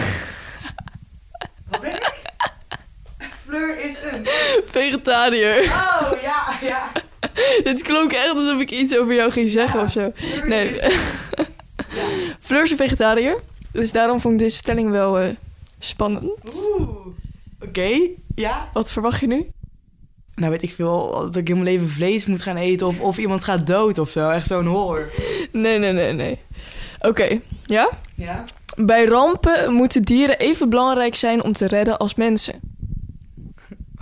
wat 1.69 1.81
ben 1.81 1.91
ik? 1.91 2.11
Fleur 3.45 3.85
is 3.85 4.01
een... 4.11 4.25
vegetariër. 4.69 5.63
Oh, 5.63 6.11
ja, 6.21 6.45
ja. 6.61 6.91
Dit 7.63 7.81
klonk 7.81 8.11
echt 8.11 8.29
alsof 8.35 8.61
ik 8.61 8.71
iets 8.71 8.97
over 8.97 9.13
jou 9.15 9.31
ging 9.31 9.49
zeggen 9.49 9.79
Ja. 9.79 9.85
of 9.85 9.91
zo. 9.91 10.11
Fleur 10.15 10.47
Nee. 10.47 10.69
is- 10.69 10.79
Fleur 12.39 12.63
is 12.63 12.71
een 12.71 12.77
vegetariër. 12.77 13.35
Dus 13.71 13.91
daarom 13.91 14.19
vond 14.19 14.33
ik 14.33 14.39
deze 14.39 14.55
stelling 14.57 14.89
wel 14.89 15.19
eh, 15.19 15.29
spannend. 15.79 16.69
Oeh. 16.79 16.89
Oké, 17.67 17.99
ja. 18.35 18.69
Wat 18.73 18.91
verwacht 18.91 19.19
je 19.19 19.27
nu? 19.27 19.51
Nou 20.35 20.51
weet 20.51 20.63
ik 20.63 20.73
veel, 20.73 21.09
dat 21.11 21.35
ik 21.35 21.49
in 21.49 21.53
mijn 21.53 21.65
leven 21.65 21.89
vlees 21.89 22.25
moet 22.25 22.41
gaan 22.41 22.57
eten... 22.57 22.87
of, 22.87 22.99
of 22.99 23.17
iemand 23.17 23.43
gaat 23.43 23.67
dood 23.67 23.97
of 23.97 24.09
zo. 24.09 24.29
Echt 24.29 24.47
zo'n 24.47 24.65
horror. 24.65 25.09
Nee, 25.51 25.79
nee, 25.79 25.91
nee, 25.91 26.13
nee. 26.13 26.39
Oké, 26.99 27.39
ja? 27.65 27.89
Ja? 28.15 28.45
Bij 28.75 29.05
rampen 29.05 29.73
moeten 29.73 30.01
dieren 30.01 30.39
even 30.39 30.69
belangrijk 30.69 31.15
zijn 31.15 31.43
om 31.43 31.53
te 31.53 31.67
redden 31.67 31.97
als 31.97 32.15
mensen. 32.15 32.59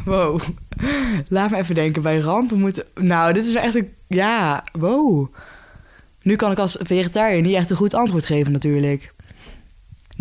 Wow. 0.06 0.42
Laat 1.28 1.50
me 1.50 1.58
even 1.58 1.76
denken. 1.76 2.02
Bij 2.02 2.18
rampen 2.18 2.60
moeten... 2.60 2.84
Nou, 2.96 3.34
dit 3.34 3.46
is 3.46 3.56
echt 3.56 3.76
een... 3.76 3.94
Ja, 4.08 4.64
wow. 4.72 5.28
Nu 6.22 6.36
kan 6.36 6.52
ik 6.52 6.60
als 6.60 6.78
vegetariër 6.80 7.42
niet 7.42 7.56
echt 7.56 7.70
een 7.70 7.76
goed 7.76 7.94
antwoord 7.94 8.26
geven 8.26 8.52
natuurlijk. 8.52 9.11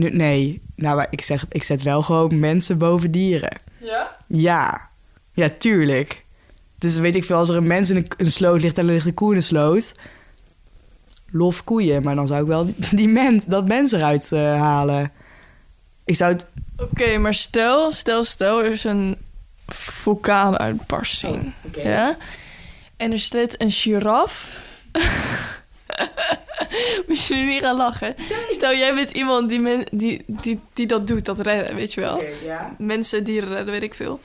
Nu, 0.01 0.11
nee. 0.11 0.63
Nou, 0.77 0.97
maar 0.97 1.07
ik 1.11 1.23
zeg, 1.23 1.45
ik 1.49 1.63
zet 1.63 1.83
wel 1.83 2.03
gewoon 2.03 2.39
mensen 2.39 2.79
boven 2.79 3.11
dieren. 3.11 3.57
Ja? 3.81 4.17
Ja. 4.27 4.89
Ja, 5.33 5.49
tuurlijk. 5.59 6.25
Dus 6.79 6.97
weet 6.97 7.15
ik 7.15 7.25
veel, 7.25 7.37
als 7.37 7.49
er 7.49 7.57
een 7.57 7.67
mens 7.67 7.91
in 7.91 7.97
een, 7.97 8.07
een 8.17 8.31
sloot 8.31 8.61
ligt 8.63 8.79
en 8.79 8.87
er 8.87 8.93
ligt 8.93 9.07
een 9.07 9.15
koe 9.15 9.31
in 9.31 9.37
een 9.37 9.43
sloot... 9.43 9.93
Lof 11.33 11.65
koeien, 11.65 12.03
maar 12.03 12.15
dan 12.15 12.27
zou 12.27 12.41
ik 12.41 12.47
wel 12.47 12.75
die, 12.91 13.09
mens, 13.09 13.45
dat 13.45 13.69
mens 13.69 13.93
eruit 13.93 14.33
eh, 14.33 14.61
halen. 14.61 15.13
Ik 16.05 16.17
zou 16.17 16.33
het... 16.33 16.45
Oké, 16.77 17.19
maar 17.19 17.35
stel, 17.35 17.93
stel, 17.93 18.25
stel, 18.25 18.65
er 18.65 18.71
is 18.71 18.85
een 18.85 19.17
vulkaanuitbarsting. 19.67 21.53
Ja? 21.83 22.17
En 22.97 23.13
er 23.13 23.19
staat 23.19 23.55
een 23.59 23.71
giraf. 23.71 24.59
Moet 27.07 27.27
je 27.27 27.35
nu 27.35 27.45
niet 27.45 27.63
gaan 27.63 27.77
lachen. 27.77 28.15
Stel, 28.49 28.75
jij 28.75 28.95
bent 28.95 29.11
iemand 29.11 29.49
die, 29.49 29.61
men, 29.61 29.85
die, 29.93 30.23
die, 30.27 30.61
die 30.75 30.87
dat 30.87 31.07
doet, 31.07 31.25
dat 31.25 31.41
redden, 31.41 31.77
weet 31.77 31.93
je 31.93 32.01
wel. 32.01 32.23
ja. 32.45 32.75
Mensen, 32.79 33.25
dieren 33.25 33.49
redden, 33.49 33.73
weet 33.73 33.83
ik 33.83 33.95
veel. 33.95 34.21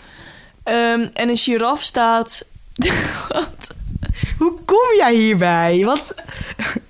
Ehm, 0.63 1.07
en 1.13 1.29
een 1.29 1.37
giraf 1.37 1.81
staat... 1.81 2.45
Wat? 3.29 3.73
Hoe 4.37 4.53
kom 4.65 4.95
jij 4.97 5.13
hierbij? 5.13 5.81
Wat? 5.85 6.13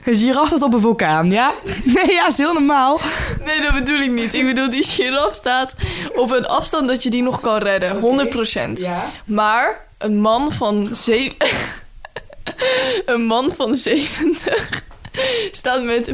Een 0.04 0.16
giraf 0.16 0.48
staat 0.48 0.62
op 0.62 0.74
een 0.74 0.80
vulkaan, 0.80 1.32
ja? 1.32 1.54
Nee, 1.84 2.12
ja, 2.12 2.28
is 2.28 2.38
heel 2.38 2.54
normaal. 2.54 3.00
Nee, 3.46 3.62
dat 3.62 3.74
bedoel 3.74 4.00
ik 4.00 4.12
niet. 4.12 4.34
Ik 4.34 4.46
bedoel, 4.46 4.70
die 4.70 4.84
giraf 4.84 5.34
staat 5.34 5.76
op 6.16 6.32
een 6.32 6.46
afstand 6.46 6.88
dat 6.88 7.04
je 7.04 7.10
die 7.10 7.24
nog 7.24 7.42
kan 7.42 7.58
redden. 7.58 8.30
100%. 8.78 8.82
Ja. 8.82 9.06
Maar 9.26 9.88
een 9.98 10.22
man 10.22 10.52
van 10.52 10.88
zeven... 10.92 11.36
een 13.06 13.26
man 13.26 13.52
van 13.56 13.76
70 13.76 14.84
staat 15.52 15.84
met 15.84 16.12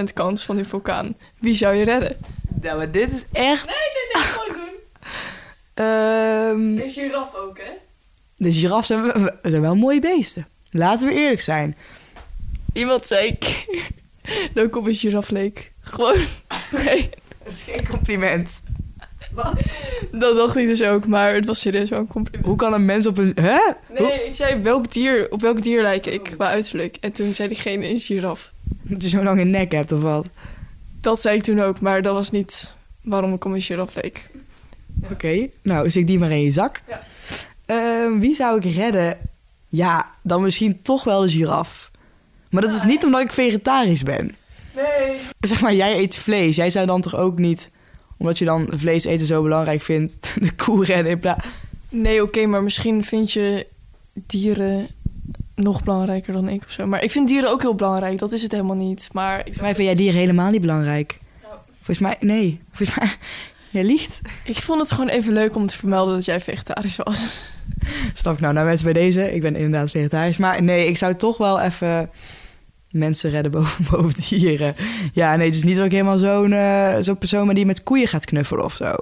40% 0.00 0.12
kans 0.14 0.44
van 0.44 0.56
die 0.56 0.64
vulkaan. 0.64 1.16
Wie 1.38 1.54
zou 1.54 1.74
je 1.74 1.84
redden? 1.84 2.16
Nou, 2.62 2.76
maar 2.76 2.90
dit 2.90 3.12
is 3.12 3.24
echt... 3.32 3.66
Nee, 3.66 3.74
nee, 3.74 4.22
nee, 4.22 4.22
gewoon 4.22 4.56
doen. 4.56 4.68
Ehm, 5.74 6.78
Een 6.84 6.90
giraf 6.90 7.34
ook, 7.34 7.58
hè? 7.58 7.70
de 8.36 8.52
giraffen 8.52 8.86
zijn, 9.12 9.22
wel- 9.22 9.36
zijn 9.42 9.62
wel 9.62 9.74
mooie 9.76 10.00
beesten. 10.00 10.46
Laten 10.70 11.06
we 11.08 11.14
eerlijk 11.14 11.40
zijn. 11.40 11.76
Iemand 12.72 13.06
zei 13.06 13.26
ik 13.28 13.66
op 14.76 14.86
een 14.86 14.94
giraf 14.94 15.30
leek. 15.30 15.72
Gewoon. 15.80 16.18
Nee, 16.70 17.08
Dat 17.44 17.52
is 17.52 17.62
geen 17.62 17.88
compliment. 17.88 18.62
Wat? 19.42 19.72
dat 20.20 20.36
dacht 20.36 20.56
ik 20.56 20.66
dus 20.66 20.82
ook, 20.82 21.06
maar 21.06 21.34
het 21.34 21.46
was 21.46 21.60
serieus 21.60 21.88
wel 21.88 21.98
een 21.98 22.06
compliment. 22.06 22.46
Hoe 22.48 22.56
kan 22.56 22.72
een 22.72 22.84
mens 22.84 23.06
op 23.06 23.18
een... 23.18 23.32
Hè? 23.40 23.58
Hoe- 23.86 24.06
Nee, 24.06 24.24
ik 24.26 24.34
zei 24.34 24.62
welk 24.62 24.92
dier, 24.92 25.26
op 25.30 25.40
welk 25.40 25.62
dier 25.62 25.82
lijk 25.82 26.06
ik 26.06 26.22
qua 26.22 26.46
uiterlijk. 26.46 26.96
En 27.00 27.12
toen 27.12 27.34
zei 27.34 27.48
diegene 27.48 27.88
een 27.88 27.98
giraf. 27.98 28.52
Dat 28.82 29.02
je 29.02 29.08
zo'n 29.08 29.24
lange 29.24 29.44
nek 29.44 29.72
hebt 29.72 29.92
of 29.92 30.00
wat? 30.00 30.28
Dat 31.00 31.20
zei 31.20 31.36
ik 31.36 31.42
toen 31.42 31.60
ook, 31.60 31.80
maar 31.80 32.02
dat 32.02 32.14
was 32.14 32.30
niet 32.30 32.76
waarom 33.02 33.32
ik 33.34 33.44
op 33.44 33.52
een 33.52 33.60
giraf 33.60 33.94
leek. 33.94 34.24
Oké, 35.10 35.48
nou 35.62 35.90
zit 35.90 36.06
die 36.06 36.18
maar 36.18 36.30
in 36.30 36.42
je 36.42 36.50
zak. 36.50 36.82
Ja. 36.88 37.02
Ehm, 37.66 38.18
wie 38.18 38.34
zou 38.34 38.58
ik 38.60 38.74
redden? 38.74 39.18
Ja, 39.68 40.10
dan 40.22 40.42
misschien 40.42 40.82
toch 40.82 41.04
wel 41.04 41.20
de 41.20 41.28
giraf. 41.28 41.90
Maar 42.50 42.62
dat 42.62 42.72
is 42.72 42.82
niet 42.82 43.04
omdat 43.04 43.20
ik 43.20 43.32
vegetarisch 43.32 44.02
ben. 44.02 44.34
Nee. 44.76 45.16
Zeg 45.40 45.60
maar, 45.60 45.74
jij 45.74 45.98
eet 45.98 46.16
vlees. 46.16 46.56
Jij 46.56 46.70
zou 46.70 46.86
dan 46.86 47.00
toch 47.00 47.16
ook 47.16 47.38
niet, 47.38 47.70
omdat 48.20 48.38
je 48.38 48.44
dan 48.44 48.68
vlees 48.76 49.04
eten 49.04 49.26
zo 49.26 49.42
belangrijk 49.42 49.82
vindt, 49.82 50.34
de 50.40 50.52
koe 50.52 50.84
redden 50.84 51.12
in 51.12 51.18
plaats... 51.18 51.44
Nee, 51.88 52.22
oké, 52.22 52.46
maar 52.46 52.62
misschien 52.62 53.04
vind 53.04 53.32
je 53.32 53.66
dieren 54.12 54.88
nog 55.54 55.84
belangrijker 55.84 56.32
dan 56.32 56.48
ik 56.48 56.62
of 56.64 56.70
zo. 56.70 56.86
Maar 56.86 57.02
ik 57.02 57.10
vind 57.10 57.28
dieren 57.28 57.50
ook 57.50 57.60
heel 57.60 57.74
belangrijk, 57.74 58.18
dat 58.18 58.32
is 58.32 58.42
het 58.42 58.52
helemaal 58.52 58.76
niet. 58.76 59.08
Maar 59.12 59.46
ik, 59.46 59.60
mij 59.60 59.74
vind 59.74 59.86
jij 59.86 59.96
dieren 59.96 60.20
helemaal 60.20 60.50
niet 60.50 60.60
belangrijk. 60.60 61.18
Nou. 61.42 61.54
Volgens 61.76 61.98
mij, 61.98 62.16
nee. 62.20 62.60
Volgens 62.72 62.98
mij, 62.98 63.08
jij 63.80 63.84
liegt. 63.84 64.20
ik 64.44 64.56
vond 64.56 64.80
het 64.80 64.92
gewoon 64.92 65.08
even 65.08 65.32
leuk 65.32 65.56
om 65.56 65.66
te 65.66 65.76
vermelden 65.76 66.14
dat 66.14 66.24
jij 66.24 66.40
vegetarisch 66.40 66.96
was. 66.96 67.50
Snap 68.14 68.34
ik 68.34 68.40
nou, 68.40 68.54
nou 68.54 68.66
mensen 68.66 68.92
bij 68.92 69.02
deze. 69.02 69.34
Ik 69.34 69.40
ben 69.40 69.56
inderdaad 69.56 69.90
vegetarisch. 69.90 70.36
Maar 70.36 70.62
nee, 70.62 70.86
ik 70.86 70.96
zou 70.96 71.14
toch 71.14 71.36
wel 71.36 71.60
even 71.60 72.10
mensen 72.90 73.30
redden 73.30 73.52
boven, 73.52 73.86
boven 73.90 74.14
dieren. 74.28 74.76
Ja, 75.12 75.36
nee, 75.36 75.46
het 75.46 75.56
is 75.56 75.64
niet 75.64 75.76
dat 75.76 75.84
ik 75.84 75.90
helemaal 75.92 76.18
zo'n 76.18 76.52
eh, 76.52 76.96
zo'n 77.00 77.18
persoon 77.18 77.46
ben 77.46 77.54
die 77.54 77.66
met 77.66 77.82
koeien 77.82 78.06
gaat 78.08 78.24
knuffelen 78.24 78.64
of 78.64 78.74
zo. 78.74 78.94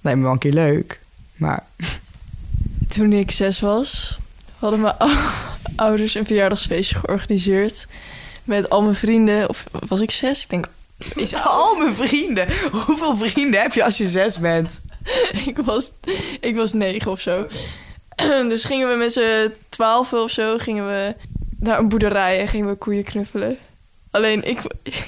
Lijkt 0.00 0.18
me 0.18 0.24
wel 0.24 0.32
een 0.32 0.38
keer 0.38 0.52
leuk. 0.52 1.00
Maar 1.36 1.64
Toen 2.88 3.12
ik 3.12 3.30
zes 3.30 3.60
was, 3.60 4.18
hadden 4.58 4.80
mijn 4.80 4.94
ou- 4.98 5.16
ouders 5.76 6.14
een 6.14 6.26
verjaardagsfeestje 6.26 6.98
georganiseerd. 6.98 7.86
Met 8.44 8.70
al 8.70 8.82
mijn 8.82 8.94
vrienden. 8.94 9.48
Of 9.48 9.64
was 9.88 10.00
ik 10.00 10.10
zes? 10.10 10.42
Ik 10.42 10.50
denk, 10.50 10.68
is 11.14 11.34
al 11.34 11.74
mijn 11.76 11.94
vrienden. 11.94 12.46
Hoeveel 12.86 13.16
vrienden 13.16 13.60
heb 13.60 13.72
je 13.72 13.84
als 13.84 13.96
je 13.98 14.08
zes 14.08 14.38
bent? 14.38 14.80
ik, 15.46 15.58
was, 15.58 15.92
ik 16.40 16.56
was 16.56 16.72
negen 16.72 17.10
of 17.10 17.20
zo. 17.20 17.46
Dus 18.48 18.64
gingen 18.64 18.88
we 18.88 18.96
met 18.96 19.12
z'n 19.12 19.52
twaalf 19.68 20.12
of 20.12 20.30
zo 20.30 20.58
gingen 20.58 20.86
we 20.86 21.14
naar 21.58 21.78
een 21.78 21.88
boerderij 21.88 22.40
en 22.40 22.48
gingen 22.48 22.68
we 22.68 22.74
koeien 22.74 23.04
knuffelen. 23.04 23.58
Alleen 24.10 24.48
ik, 24.48 24.60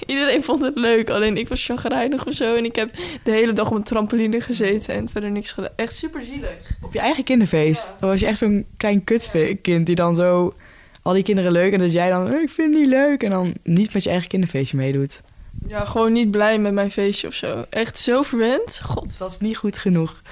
iedereen 0.07 0.43
vond 0.43 0.63
het 0.63 0.77
leuk. 0.77 1.11
Alleen 1.11 1.37
ik 1.37 1.49
was 1.49 1.65
chagrijnig 1.65 2.27
of 2.27 2.35
zo. 2.35 2.57
En 2.57 2.65
ik 2.65 2.77
heb 2.77 2.91
de 3.23 3.31
hele 3.31 3.53
dag 3.53 3.71
op 3.71 3.77
een 3.77 3.83
trampoline 3.83 4.41
gezeten 4.41 4.95
en 4.95 5.09
verder 5.09 5.31
niks 5.31 5.53
gedaan. 5.53 5.71
Echt 5.77 5.97
super 5.97 6.23
zielig. 6.23 6.57
Op 6.83 6.93
je 6.93 6.99
eigen 6.99 7.25
kinderfeest. 7.25 7.89
Dan 8.01 8.09
was 8.09 8.21
je 8.21 8.27
echt 8.27 8.39
zo'n 8.39 8.67
klein 8.77 9.05
kutkind 9.05 9.87
die 9.87 9.95
dan 9.95 10.17
zo... 10.17 10.55
Al 11.03 11.13
die 11.13 11.23
kinderen 11.23 11.53
leuk 11.53 11.73
en 11.73 11.79
dat 11.79 11.93
jij 11.93 12.11
dan... 12.11 12.33
"Oh, 12.33 12.41
ik 12.41 12.51
vind 12.51 12.75
die 12.75 12.89
leuk. 12.89 13.23
En 13.23 13.31
dan 13.31 13.55
niet 13.63 13.93
met 13.93 14.03
je 14.03 14.11
eigen 14.11 14.29
kinderfeestje 14.29 14.77
meedoet. 14.77 15.23
Ja, 15.67 15.85
gewoon 15.85 16.13
niet 16.13 16.31
blij 16.31 16.59
met 16.59 16.73
mijn 16.73 16.91
feestje 16.91 17.27
of 17.27 17.35
zo. 17.35 17.65
Echt 17.71 17.99
zo 17.99 18.23
verwend. 18.23 18.81
God. 18.85 19.19
Dat 19.19 19.31
is 19.31 19.39
niet 19.39 19.57
goed 19.57 19.79
genoeg. 19.79 20.23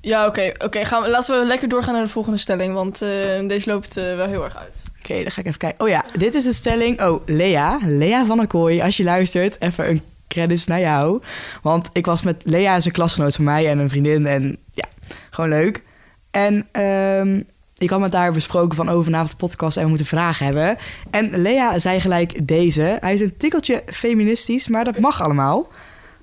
Ja, 0.00 0.26
oké. 0.26 0.52
oké. 0.58 0.84
gaan 0.84 1.02
we 1.02 1.08
laten 1.08 1.40
we 1.40 1.46
lekker 1.46 1.68
doorgaan 1.68 1.94
naar 1.94 2.02
de 2.02 2.08
volgende 2.08 2.38
stelling. 2.38 2.74
Want 2.74 3.02
eh, 3.02 3.08
deze 3.46 3.70
loopt 3.70 3.96
eh, 3.96 4.16
wel 4.16 4.26
heel 4.26 4.44
erg 4.44 4.56
uit. 4.56 4.82
Oké, 5.08 5.22
dan 5.22 5.30
ga 5.30 5.40
ik 5.40 5.46
even 5.46 5.58
kijken. 5.58 5.84
Oh 5.84 5.88
ja, 5.88 6.04
dit 6.18 6.34
is 6.34 6.44
een 6.44 6.54
stelling. 6.54 7.02
Oh, 7.02 7.22
Lea. 7.26 7.78
Lea 7.86 8.24
van 8.24 8.36
der 8.36 8.46
Kooi. 8.46 8.80
Als 8.80 8.96
je 8.96 9.04
luistert, 9.04 9.60
even 9.60 9.88
een 9.88 10.00
credits 10.28 10.66
naar 10.66 10.80
jou. 10.80 11.22
Want 11.62 11.90
ik 11.92 12.06
was 12.06 12.22
met 12.22 12.42
Lea, 12.44 12.76
is 12.76 12.84
een 12.84 12.92
klasgenoot 12.92 13.34
van 13.34 13.44
mij 13.44 13.70
en 13.70 13.78
een 13.78 13.88
vriendin. 13.88 14.26
En 14.26 14.56
ja, 14.72 14.84
gewoon 15.30 15.50
leuk. 15.50 15.82
En 16.30 16.66
ehm, 16.72 17.40
ik 17.78 17.90
had 17.90 18.00
met 18.00 18.12
haar 18.12 18.32
besproken 18.32 18.76
van 18.76 18.88
over 18.88 19.04
vanavond 19.04 19.36
podcast 19.36 19.76
en 19.76 19.82
we 19.82 19.88
moeten 19.88 20.06
vragen 20.06 20.44
hebben. 20.44 20.76
En 21.10 21.40
Lea 21.42 21.78
zei 21.78 22.00
gelijk 22.00 22.48
deze. 22.48 22.98
Hij 23.00 23.14
is 23.14 23.20
een 23.20 23.36
tikkeltje 23.36 23.82
feministisch, 23.86 24.68
maar 24.68 24.84
dat 24.84 24.98
mag 24.98 25.22
allemaal. 25.22 25.68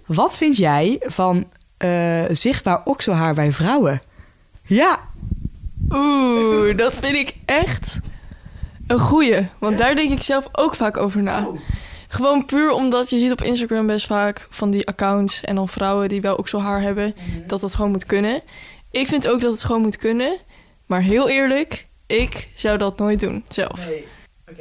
Wat 0.06 0.38
vind 0.38 0.58
jij 0.58 0.98
van 1.02 1.48
eh, 1.78 2.24
zichtbaar 2.30 2.82
okselhaar 2.84 3.34
bij 3.34 3.52
vrouwen? 3.52 4.02
Ja, 4.66 5.00
Oeh, 5.90 6.78
dat 6.78 6.94
vind 6.94 7.16
ik 7.16 7.36
echt 7.46 8.00
een 8.92 9.00
goeie. 9.00 9.48
Want 9.60 9.78
daar 9.78 9.96
denk 9.96 10.12
ik 10.12 10.22
zelf 10.22 10.48
ook 10.52 10.76
vaak 10.76 10.98
over 10.98 11.22
na. 11.22 11.48
Gewoon 12.08 12.46
puur 12.46 12.72
omdat 12.72 13.10
je 13.10 13.20
ziet 13.20 13.32
op 13.32 13.42
Instagram 13.42 13.88
best 13.88 14.06
vaak 14.06 14.48
van 14.50 14.72
die 14.72 14.88
accounts... 14.88 15.44
en 15.44 15.56
dan 15.56 15.70
vrouwen 15.70 16.10
die 16.10 16.22
wel 16.22 16.38
ook 16.38 16.48
zo 16.48 16.60
haar 16.60 16.82
hebben, 16.82 17.16
dat 17.48 17.62
dat 17.62 17.76
gewoon 17.76 17.92
moet 17.92 18.06
kunnen. 18.06 18.42
Ik 18.92 19.08
vind 19.08 19.28
ook 19.28 19.42
dat 19.42 19.52
het 19.52 19.64
gewoon 19.64 19.82
moet 19.82 19.98
kunnen. 19.98 20.38
Maar 20.86 21.02
heel 21.02 21.30
eerlijk, 21.30 21.86
ik 22.08 22.48
zou 22.56 22.78
dat 22.78 22.98
nooit 22.98 23.20
doen 23.20 23.44
zelf. 23.48 23.88
Nee. 23.88 24.08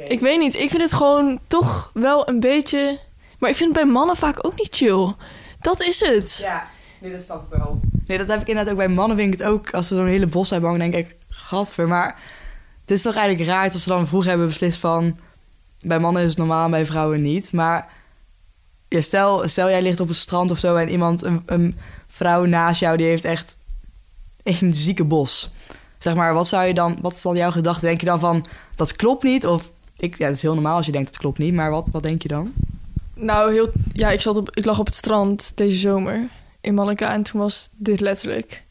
Ik 0.07 0.19
weet 0.19 0.39
niet, 0.39 0.55
ik 0.55 0.69
vind 0.69 0.81
het 0.81 0.93
gewoon 0.93 1.39
toch 1.47 1.91
wel 1.93 2.29
een 2.29 2.39
beetje... 2.39 2.99
Maar 3.39 3.49
ik 3.49 3.55
vind 3.55 3.75
het 3.75 3.83
bij 3.83 3.91
mannen 3.91 4.15
vaak 4.15 4.45
ook 4.45 4.57
niet 4.57 4.75
chill. 4.75 5.13
Dat 5.61 5.81
is 5.81 5.99
het. 5.99 6.39
Ja, 6.41 6.67
nee, 6.99 7.11
dat 7.11 7.21
snap 7.21 7.53
ik 7.53 7.57
wel. 7.57 7.79
Nee, 8.07 8.17
dat 8.17 8.27
heb 8.27 8.41
ik 8.41 8.47
inderdaad 8.47 8.73
ook 8.73 8.79
bij 8.79 8.87
mannen. 8.87 9.17
Vind 9.17 9.33
ik 9.33 9.39
het 9.39 9.47
ook, 9.47 9.73
als 9.73 9.87
ze 9.87 9.95
zo'n 9.95 10.05
hele 10.07 10.27
bos 10.27 10.49
hebben 10.49 10.69
hangen, 10.69 10.91
denk 10.91 11.05
ik, 11.05 11.15
gadver. 11.29 11.87
Maar 11.87 12.19
het 12.81 12.91
is 12.91 13.01
toch 13.01 13.15
eigenlijk 13.15 13.49
raar 13.49 13.71
dat 13.71 13.81
ze 13.81 13.89
dan 13.89 14.07
vroeger 14.07 14.29
hebben 14.29 14.47
beslist 14.47 14.79
van... 14.79 15.17
Bij 15.81 15.99
mannen 15.99 16.21
is 16.21 16.29
het 16.29 16.37
normaal, 16.37 16.69
bij 16.69 16.85
vrouwen 16.85 17.21
niet. 17.21 17.51
Maar 17.51 17.89
ja, 18.87 19.01
stel, 19.01 19.47
stel 19.47 19.69
jij 19.69 19.81
ligt 19.81 19.99
op 19.99 20.07
het 20.07 20.17
strand 20.17 20.51
of 20.51 20.59
zo... 20.59 20.75
en 20.75 20.89
iemand, 20.89 21.23
een, 21.23 21.43
een 21.45 21.77
vrouw 22.07 22.45
naast 22.45 22.79
jou, 22.79 22.97
die 22.97 23.05
heeft 23.05 23.23
echt 23.23 23.57
een 24.43 24.73
zieke 24.73 25.03
bos. 25.03 25.51
Zeg 25.97 26.15
maar, 26.15 26.33
wat 26.33 26.47
zou 26.47 26.65
je 26.65 26.73
dan... 26.73 26.97
Wat 27.01 27.13
is 27.13 27.21
dan 27.21 27.35
jouw 27.35 27.51
gedachte? 27.51 27.85
Denk 27.85 27.99
je 27.99 28.05
dan 28.05 28.19
van, 28.19 28.45
dat 28.75 28.95
klopt 28.95 29.23
niet? 29.23 29.45
Of, 29.45 29.69
ik, 29.97 30.17
ja, 30.17 30.25
het 30.25 30.35
is 30.35 30.41
heel 30.41 30.53
normaal 30.53 30.75
als 30.75 30.85
je 30.85 30.91
denkt, 30.91 31.07
dat 31.07 31.17
klopt 31.17 31.37
niet. 31.37 31.53
Maar 31.53 31.71
wat, 31.71 31.89
wat 31.91 32.03
denk 32.03 32.21
je 32.21 32.27
dan? 32.27 32.53
Nou, 33.13 33.51
heel, 33.53 33.69
ja, 33.93 34.09
ik, 34.09 34.21
zat 34.21 34.37
op, 34.37 34.49
ik 34.53 34.65
lag 34.65 34.79
op 34.79 34.85
het 34.85 34.95
strand 34.95 35.51
deze 35.55 35.77
zomer 35.77 36.27
in 36.61 36.73
Malaga 36.73 37.13
en 37.13 37.23
toen 37.23 37.41
was 37.41 37.69
dit 37.75 37.99
letterlijk. 37.99 38.63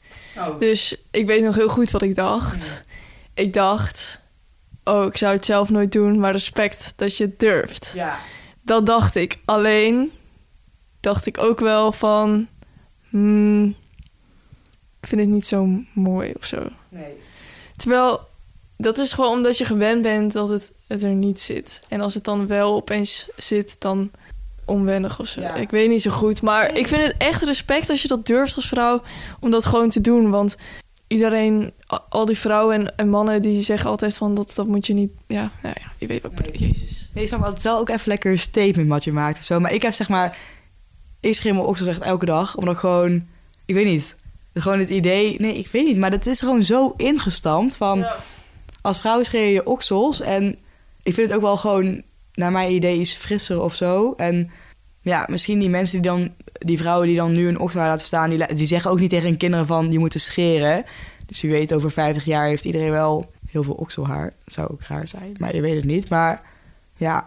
Dus 0.58 0.96
ik 1.10 1.26
weet 1.26 1.44
nog 1.44 1.54
heel 1.54 1.68
goed 1.68 1.90
wat 1.90 2.02
ik 2.02 2.14
dacht. 2.14 2.84
Ik 3.40 3.54
dacht, 3.54 4.20
oh, 4.84 5.06
ik 5.06 5.16
zou 5.16 5.34
het 5.34 5.44
zelf 5.44 5.68
nooit 5.68 5.92
doen, 5.92 6.20
maar 6.20 6.32
respect 6.32 6.92
dat 6.96 7.16
je 7.16 7.24
het 7.24 7.38
durft. 7.38 7.92
Ja. 7.94 8.18
Dat 8.62 8.86
dacht 8.86 9.16
ik. 9.16 9.38
Alleen 9.44 10.12
dacht 11.00 11.26
ik 11.26 11.38
ook 11.38 11.60
wel 11.60 11.92
van, 11.92 12.48
hmm, 13.08 13.74
ik 15.00 15.08
vind 15.08 15.20
het 15.20 15.30
niet 15.30 15.46
zo 15.46 15.68
mooi 15.92 16.32
of 16.36 16.44
zo. 16.44 16.68
Nee. 16.88 17.12
Terwijl 17.76 18.20
dat 18.76 18.98
is 18.98 19.12
gewoon 19.12 19.36
omdat 19.36 19.58
je 19.58 19.64
gewend 19.64 20.02
bent 20.02 20.32
dat 20.32 20.48
het, 20.48 20.70
het 20.86 21.02
er 21.02 21.10
niet 21.10 21.40
zit. 21.40 21.82
En 21.88 22.00
als 22.00 22.14
het 22.14 22.24
dan 22.24 22.46
wel 22.46 22.74
opeens 22.74 23.28
zit, 23.36 23.76
dan 23.78 24.10
onwennig 24.64 25.20
of 25.20 25.26
zo. 25.26 25.40
Ja. 25.40 25.54
Ik 25.54 25.70
weet 25.70 25.88
niet 25.88 26.02
zo 26.02 26.10
goed. 26.10 26.42
Maar 26.42 26.76
ik 26.76 26.88
vind 26.88 27.02
het 27.02 27.14
echt 27.18 27.42
respect 27.42 27.90
als 27.90 28.02
je 28.02 28.08
dat 28.08 28.26
durft 28.26 28.56
als 28.56 28.68
vrouw 28.68 29.02
om 29.40 29.50
dat 29.50 29.64
gewoon 29.64 29.90
te 29.90 30.00
doen. 30.00 30.30
Want 30.30 30.56
iedereen, 31.10 31.72
al 32.08 32.24
die 32.24 32.38
vrouwen 32.38 32.74
en, 32.74 32.96
en 32.96 33.08
mannen, 33.08 33.42
die 33.42 33.62
zeggen 33.62 33.90
altijd 33.90 34.16
van 34.16 34.34
dat, 34.34 34.52
dat 34.54 34.66
moet 34.66 34.86
je 34.86 34.92
niet. 34.94 35.10
Ja, 35.26 35.50
nou 35.62 35.74
ja, 35.80 35.92
je 35.98 36.06
weet 36.06 36.22
wat 36.22 36.30
ik 36.30 36.36
bedoel. 36.36 36.68
Jezus. 36.68 37.08
Nee, 37.14 37.26
snap, 37.26 37.44
het 37.44 37.56
is 37.56 37.62
wel 37.62 37.78
ook 37.78 37.88
even 37.88 38.08
lekker 38.08 38.30
een 38.30 38.38
statement 38.38 38.88
wat 38.88 39.04
je 39.04 39.12
maakt 39.12 39.38
of 39.38 39.44
zo. 39.44 39.60
Maar 39.60 39.72
ik 39.72 39.82
heb 39.82 39.92
zeg 39.92 40.08
maar... 40.08 40.38
Ik 41.20 41.34
schreef 41.34 41.52
mijn 41.52 41.64
oksels 41.64 41.88
echt 41.88 42.00
elke 42.00 42.24
dag. 42.24 42.56
Omdat 42.56 42.74
ik 42.74 42.80
gewoon... 42.80 43.26
Ik 43.64 43.74
weet 43.74 43.86
niet. 43.86 44.16
Gewoon 44.54 44.78
het 44.78 44.88
idee... 44.88 45.40
Nee, 45.40 45.54
ik 45.54 45.68
weet 45.68 45.86
niet. 45.86 45.96
Maar 45.96 46.10
dat 46.10 46.26
is 46.26 46.38
gewoon 46.38 46.62
zo 46.62 46.94
ingestampt 46.96 47.76
van... 47.76 47.98
Ja. 47.98 48.16
Als 48.80 49.00
vrouw 49.00 49.22
schreeuw 49.22 49.42
je 49.42 49.52
je 49.52 49.66
oksels. 49.66 50.20
En 50.20 50.58
ik 51.02 51.14
vind 51.14 51.26
het 51.26 51.36
ook 51.36 51.42
wel 51.42 51.56
gewoon... 51.56 52.02
Naar 52.34 52.52
mijn 52.52 52.72
idee 52.72 52.98
iets 52.98 53.12
frisser 53.12 53.60
of 53.60 53.74
zo. 53.74 54.14
En 54.16 54.50
ja, 55.02 55.26
misschien 55.28 55.58
die 55.58 55.70
mensen 55.70 56.02
die 56.02 56.10
dan... 56.10 56.34
Die 56.64 56.78
vrouwen 56.78 57.06
die 57.06 57.16
dan 57.16 57.32
nu 57.32 57.48
een 57.48 57.58
okselhaar 57.58 57.88
laten 57.88 58.06
staan... 58.06 58.30
Die, 58.30 58.54
die 58.54 58.66
zeggen 58.66 58.90
ook 58.90 59.00
niet 59.00 59.10
tegen 59.10 59.28
hun 59.28 59.36
kinderen 59.36 59.66
van... 59.66 59.88
Die 59.88 59.98
moeten 59.98 60.20
scheren. 60.20 60.84
Dus 61.26 61.40
wie 61.40 61.50
weet, 61.50 61.72
over 61.72 61.90
50 61.90 62.24
jaar 62.24 62.46
heeft 62.46 62.64
iedereen 62.64 62.90
wel 62.90 63.30
heel 63.50 63.62
veel 63.62 63.74
okselhaar. 63.74 64.32
Zou 64.46 64.68
ook 64.70 64.82
raar 64.82 65.08
zijn. 65.08 65.34
Maar 65.38 65.54
je 65.54 65.60
weet 65.60 65.76
het 65.76 65.84
niet. 65.84 66.08
Maar 66.08 66.42
ja... 66.96 67.22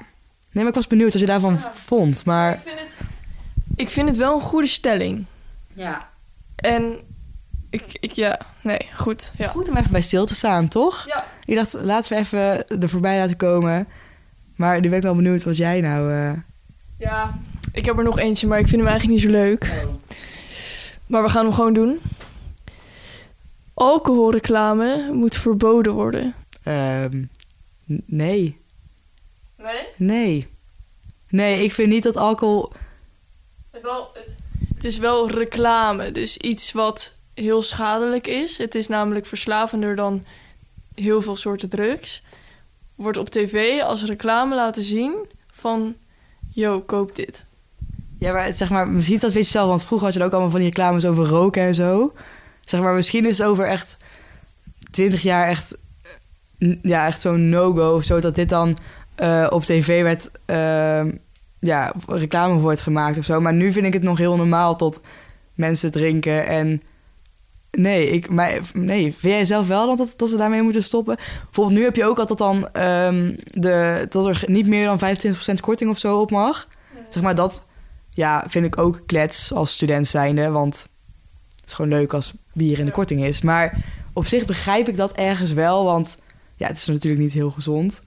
Nee, 0.52 0.64
maar 0.64 0.68
ik 0.68 0.74
was 0.80 0.88
benieuwd 0.88 1.12
wat 1.12 1.22
je 1.22 1.28
daarvan 1.28 1.54
Ja. 1.54 1.72
vond. 1.86 2.26
Maar 2.26 2.54
Ik, 2.54 2.60
vind 2.64 2.80
het, 2.80 2.96
ik 3.76 3.90
vind 3.90 4.08
het 4.08 4.18
wel 4.18 4.36
een 4.36 4.42
goede 4.42 4.68
stelling. 4.68 5.26
ja. 5.74 6.10
En 6.56 6.98
ik, 7.70 7.84
ik 8.00 8.12
ja, 8.12 8.40
nee, 8.62 8.80
goed. 8.96 9.32
Ja. 9.38 9.48
goed 9.48 9.70
om 9.70 9.78
even 9.78 9.92
bij 9.92 10.02
stil 10.02 10.26
te 10.26 10.36
staan, 10.36 10.68
toch? 10.68 11.06
Ja. 11.08 11.26
Ik 11.46 11.56
dacht, 11.56 11.74
laten 11.74 12.14
we 12.14 12.20
even 12.20 12.68
er 12.82 12.90
voorbij 12.90 13.18
laten 13.18 13.38
komen. 13.38 13.88
Maar 14.56 14.80
nu 14.80 14.88
ben 14.90 14.98
ik 14.98 15.04
wel 15.04 15.16
benieuwd 15.16 15.44
wat 15.44 15.58
jij 15.58 15.82
nou... 15.82 16.14
eh, 16.14 16.32
ja, 16.98 17.38
ik 17.74 17.86
heb 17.86 17.98
er 17.98 18.04
nog 18.04 18.20
eentje, 18.20 18.48
maar 18.48 18.60
ik 18.60 18.68
vind 18.68 18.82
hem 18.82 18.90
eigenlijk 18.90 19.20
niet 19.22 19.32
zo 19.32 19.38
leuk. 19.40 19.72
Maar 21.06 21.24
we 21.24 21.30
gaan 21.30 21.46
hem 21.46 21.54
gewoon 21.54 21.74
doen. 21.74 22.00
alcoholreclame 23.74 25.10
moet 25.12 25.36
verboden 25.36 25.94
worden. 25.94 26.36
Ehm, 26.64 27.18
n- 27.92 28.04
nee. 28.06 28.58
Nee? 29.58 29.82
Nee. 29.98 30.48
Nee, 31.30 31.64
ik 31.64 31.74
vind 31.74 31.90
niet 31.90 32.04
dat 32.04 32.18
alcohol... 32.18 32.72
Wel, 33.82 34.10
het, 34.14 34.36
het 34.76 34.84
is 34.84 34.98
wel 34.98 35.30
reclame, 35.30 36.12
dus 36.12 36.38
iets 36.38 36.72
wat 36.72 37.12
heel 37.34 37.62
schadelijk 37.62 38.28
is. 38.28 38.58
Het 38.58 38.76
is 38.76 38.88
namelijk 38.88 39.26
verslavender 39.26 39.96
dan 39.96 40.26
heel 40.96 41.22
veel 41.22 41.36
soorten 41.36 41.70
drugs. 41.70 42.22
Wordt 42.96 43.18
op 43.18 43.30
tv 43.30 43.82
als 43.82 44.04
reclame 44.04 44.56
laten 44.56 44.84
zien 44.84 45.26
van... 45.52 45.96
Yo, 46.54 46.82
koop 46.82 47.16
dit. 47.16 47.46
Ja, 48.24 48.34
maar 48.34 48.54
zeg 48.54 48.70
maar, 48.70 48.88
misschien 48.88 49.16
is 49.16 49.22
dat 49.22 49.34
weet 49.34 49.46
je 49.46 49.52
zelf, 49.52 49.68
want 49.68 49.86
vroeger 49.86 50.08
had 50.08 50.16
je 50.16 50.24
ook 50.24 50.32
allemaal 50.32 50.50
van 50.50 50.60
die 50.60 50.70
reclames 50.70 51.06
over 51.06 51.26
roken 51.26 51.62
en 51.62 51.76
zo. 51.76 52.14
Zeg 52.66 52.82
maar, 52.82 52.94
misschien 52.94 53.26
is 53.26 53.38
het 53.38 53.48
over 53.48 53.66
echt 53.66 53.98
20 54.92 55.22
jaar 55.22 55.48
echt, 55.48 55.78
eh, 56.58 56.76
ja, 56.82 57.06
echt 57.06 57.22
zo'n 57.22 57.50
no-go 57.50 57.96
of 57.96 58.04
zo, 58.04 58.20
dat 58.20 58.36
dit 58.36 58.50
dan 58.50 58.78
eh, 59.16 59.48
op 59.50 59.64
tv 59.64 60.02
werd, 60.02 60.30
ehm, 60.46 61.12
ja, 61.60 61.94
reclame 62.08 62.54
voor 62.54 62.62
wordt 62.62 62.82
gemaakt 62.82 63.18
of 63.18 63.26
zo. 63.26 63.40
Maar 63.40 63.54
nu 63.54 63.72
vind 63.72 63.86
ik 63.86 63.94
het 63.94 64.04
nog 64.04 64.18
heel 64.18 64.36
normaal 64.36 64.76
tot 64.76 65.00
mensen 65.54 65.92
drinken 65.92 66.48
en 66.48 66.82
nee, 67.72 68.10
ik, 68.10 68.30
maar, 68.30 68.60
nee, 68.74 69.02
vind 69.02 69.34
jij 69.34 69.46
zelf 69.46 69.68
wel 69.68 69.96
dat, 69.96 70.14
dat 70.16 70.30
ze 70.30 70.38
daarmee 70.38 70.62
moeten 70.62 70.84
stoppen? 70.84 71.16
Bijvoorbeeld 71.44 71.78
nu 71.78 71.84
heb 71.84 71.96
je 71.96 72.06
ook 72.06 72.20
altijd 72.20 72.40
dan 72.40 72.70
ehm, 72.72 73.36
de, 73.52 74.06
dat 74.10 74.26
er 74.26 74.44
niet 74.46 74.68
meer 74.68 74.86
dan 74.86 75.00
25% 75.00 75.62
korting 75.62 75.90
of 75.90 75.98
zo 75.98 76.20
op 76.20 76.32
mag. 76.32 76.68
Zeg 77.10 77.24
maar 77.24 77.36
dat 77.36 77.64
ja, 78.14 78.46
vind 78.48 78.66
ik 78.66 78.78
ook 78.78 79.02
klets 79.06 79.54
als 79.54 79.74
student 79.74 80.08
zijnde. 80.08 80.50
Want 80.50 80.88
het 81.56 81.66
is 81.66 81.74
gewoon 81.74 81.92
leuk 81.92 82.14
als 82.14 82.34
bier 82.54 82.80
in 82.80 82.86
de 82.86 82.92
korting 82.92 83.26
is. 83.26 83.42
Maar 83.42 83.84
op 84.14 84.26
zich 84.26 84.46
begrijp 84.46 84.90
ik 84.90 84.98
dat 84.98 85.12
ergens 85.12 85.54
wel. 85.54 85.84
Want 85.84 86.18
ja, 86.56 86.68
het 86.68 86.78
is 86.78 86.86
natuurlijk 86.86 87.22
niet 87.22 87.34
heel 87.34 87.52
gezond. 87.52 88.02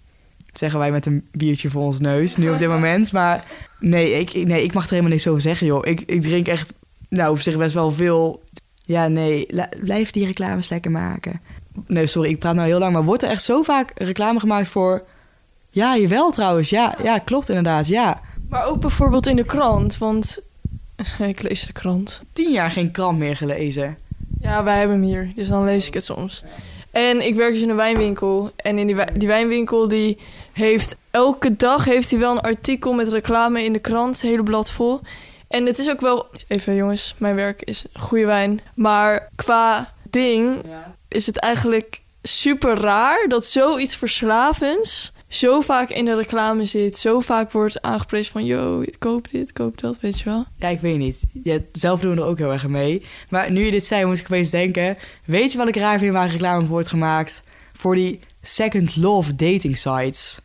Zeggen 0.52 0.78
wij 0.78 0.90
met 0.90 1.06
een 1.06 1.28
biertje 1.32 1.70
voor 1.70 1.82
ons 1.82 2.00
neus 2.00 2.36
nu 2.36 2.50
op 2.50 2.58
dit 2.58 2.68
moment. 2.76 3.12
Maar 3.12 3.44
nee 3.80 4.12
ik, 4.12 4.46
nee, 4.46 4.62
ik 4.62 4.72
mag 4.72 4.84
er 4.84 4.90
helemaal 4.90 5.10
niks 5.10 5.26
over 5.26 5.40
zeggen, 5.40 5.66
joh. 5.66 5.86
Ik, 5.86 6.00
ik 6.00 6.20
drink 6.20 6.46
echt, 6.46 6.72
nou, 7.08 7.30
op 7.30 7.40
zich 7.40 7.56
best 7.56 7.74
wel 7.74 7.90
veel. 7.90 8.42
Ja, 8.82 9.08
nee, 9.08 9.46
blijf 9.80 10.10
die 10.10 10.26
reclames 10.26 10.68
lekker 10.68 10.90
maken. 10.90 11.40
Nee, 11.86 12.06
sorry, 12.06 12.30
ik 12.30 12.38
praat 12.38 12.54
nou 12.54 12.66
heel 12.66 12.78
lang. 12.78 12.92
Maar 12.92 13.04
wordt 13.04 13.22
er 13.22 13.30
echt 13.30 13.42
zo 13.42 13.62
vaak 13.62 13.92
reclame 13.94 14.40
gemaakt 14.40 14.68
voor... 14.68 15.02
Ja, 15.70 15.96
jawel 15.96 16.32
trouwens. 16.32 16.70
Ja, 16.70 16.96
ja 17.02 17.18
klopt 17.18 17.48
inderdaad, 17.48 17.86
ja. 17.86 18.20
Maar 18.48 18.66
ook 18.66 18.80
bijvoorbeeld 18.80 19.26
in 19.26 19.36
de 19.36 19.44
krant, 19.44 19.98
want... 19.98 20.38
Ik 21.18 21.42
lees 21.42 21.66
de 21.66 21.72
krant. 21.72 22.20
tien 22.32 22.52
jaar 22.52 22.70
geen 22.70 22.90
krant 22.90 23.18
meer 23.18 23.36
gelezen. 23.36 23.98
Ja, 24.40 24.64
wij 24.64 24.78
hebben 24.78 24.96
hem 24.96 25.06
hier, 25.06 25.32
dus 25.34 25.48
dan 25.48 25.64
lees 25.64 25.86
ik 25.86 25.94
het 25.94 26.04
soms. 26.04 26.42
En 26.90 27.26
ik 27.26 27.34
werk 27.34 27.52
dus 27.52 27.62
in 27.62 27.68
een 27.68 27.76
wijnwinkel. 27.76 28.50
En 28.56 28.78
in 28.78 28.86
die, 28.86 28.96
wij- 28.96 29.10
die 29.14 29.28
wijnwinkel 29.28 29.88
die 29.88 30.18
heeft 30.52 30.96
elke 31.10 31.56
dag 31.56 31.84
heeft 31.84 32.10
hij 32.10 32.18
wel 32.20 32.30
een 32.32 32.40
artikel 32.40 32.92
met 32.92 33.08
reclame 33.08 33.62
in 33.64 33.72
de 33.72 33.78
krant, 33.78 34.20
hele 34.20 34.42
blad 34.42 34.70
vol. 34.70 35.00
En 35.48 35.66
het 35.66 35.78
is 35.78 35.90
ook 35.90 36.00
wel, 36.00 36.26
even 36.48 36.74
jongens, 36.74 37.14
mijn 37.18 37.34
werk 37.34 37.62
is 37.62 37.84
goede 37.94 38.26
wijn. 38.26 38.60
Maar 38.74 39.28
qua 39.34 39.92
ding 40.10 40.62
is 41.08 41.26
het 41.26 41.36
eigenlijk 41.38 42.00
super 42.22 42.76
raar 42.80 43.28
dat 43.28 43.46
zoiets 43.46 43.96
verslavends 43.96 45.12
zo 45.28 45.60
vaak 45.60 45.90
in 45.90 46.04
de 46.04 46.14
reclame 46.14 46.64
zit. 46.64 46.98
Zo 46.98 47.20
vaak 47.20 47.52
wordt 47.52 47.82
aangeprezen 47.82 48.32
van, 48.32 48.44
yo, 48.44 48.84
koop 48.98 49.30
dit, 49.30 49.52
koop 49.52 49.80
dat, 49.80 50.00
weet 50.00 50.18
je 50.18 50.24
wel. 50.24 50.44
Ja, 50.56 50.68
ik 50.68 50.80
weet 50.80 50.98
niet. 50.98 51.22
Ja, 51.42 51.58
zelf 51.72 52.00
doen 52.00 52.14
we 52.14 52.20
er 52.20 52.26
ook 52.26 52.38
heel 52.38 52.52
erg 52.52 52.66
mee. 52.66 53.04
Maar 53.28 53.50
nu 53.50 53.64
je 53.64 53.70
dit 53.70 53.84
zei, 53.84 54.04
moet 54.04 54.18
ik 54.18 54.24
opeens 54.24 54.50
denken... 54.50 54.96
Weet 55.24 55.52
je 55.52 55.58
wat 55.58 55.68
ik 55.68 55.76
raar 55.76 55.98
vind 55.98 56.12
waar 56.12 56.30
reclame 56.30 56.60
voor 56.60 56.68
wordt 56.68 56.88
gemaakt? 56.88 57.42
Voor 57.72 57.94
die 57.94 58.20
second 58.42 58.96
love 58.96 59.34
dating 59.34 59.76
sites. 59.76 60.40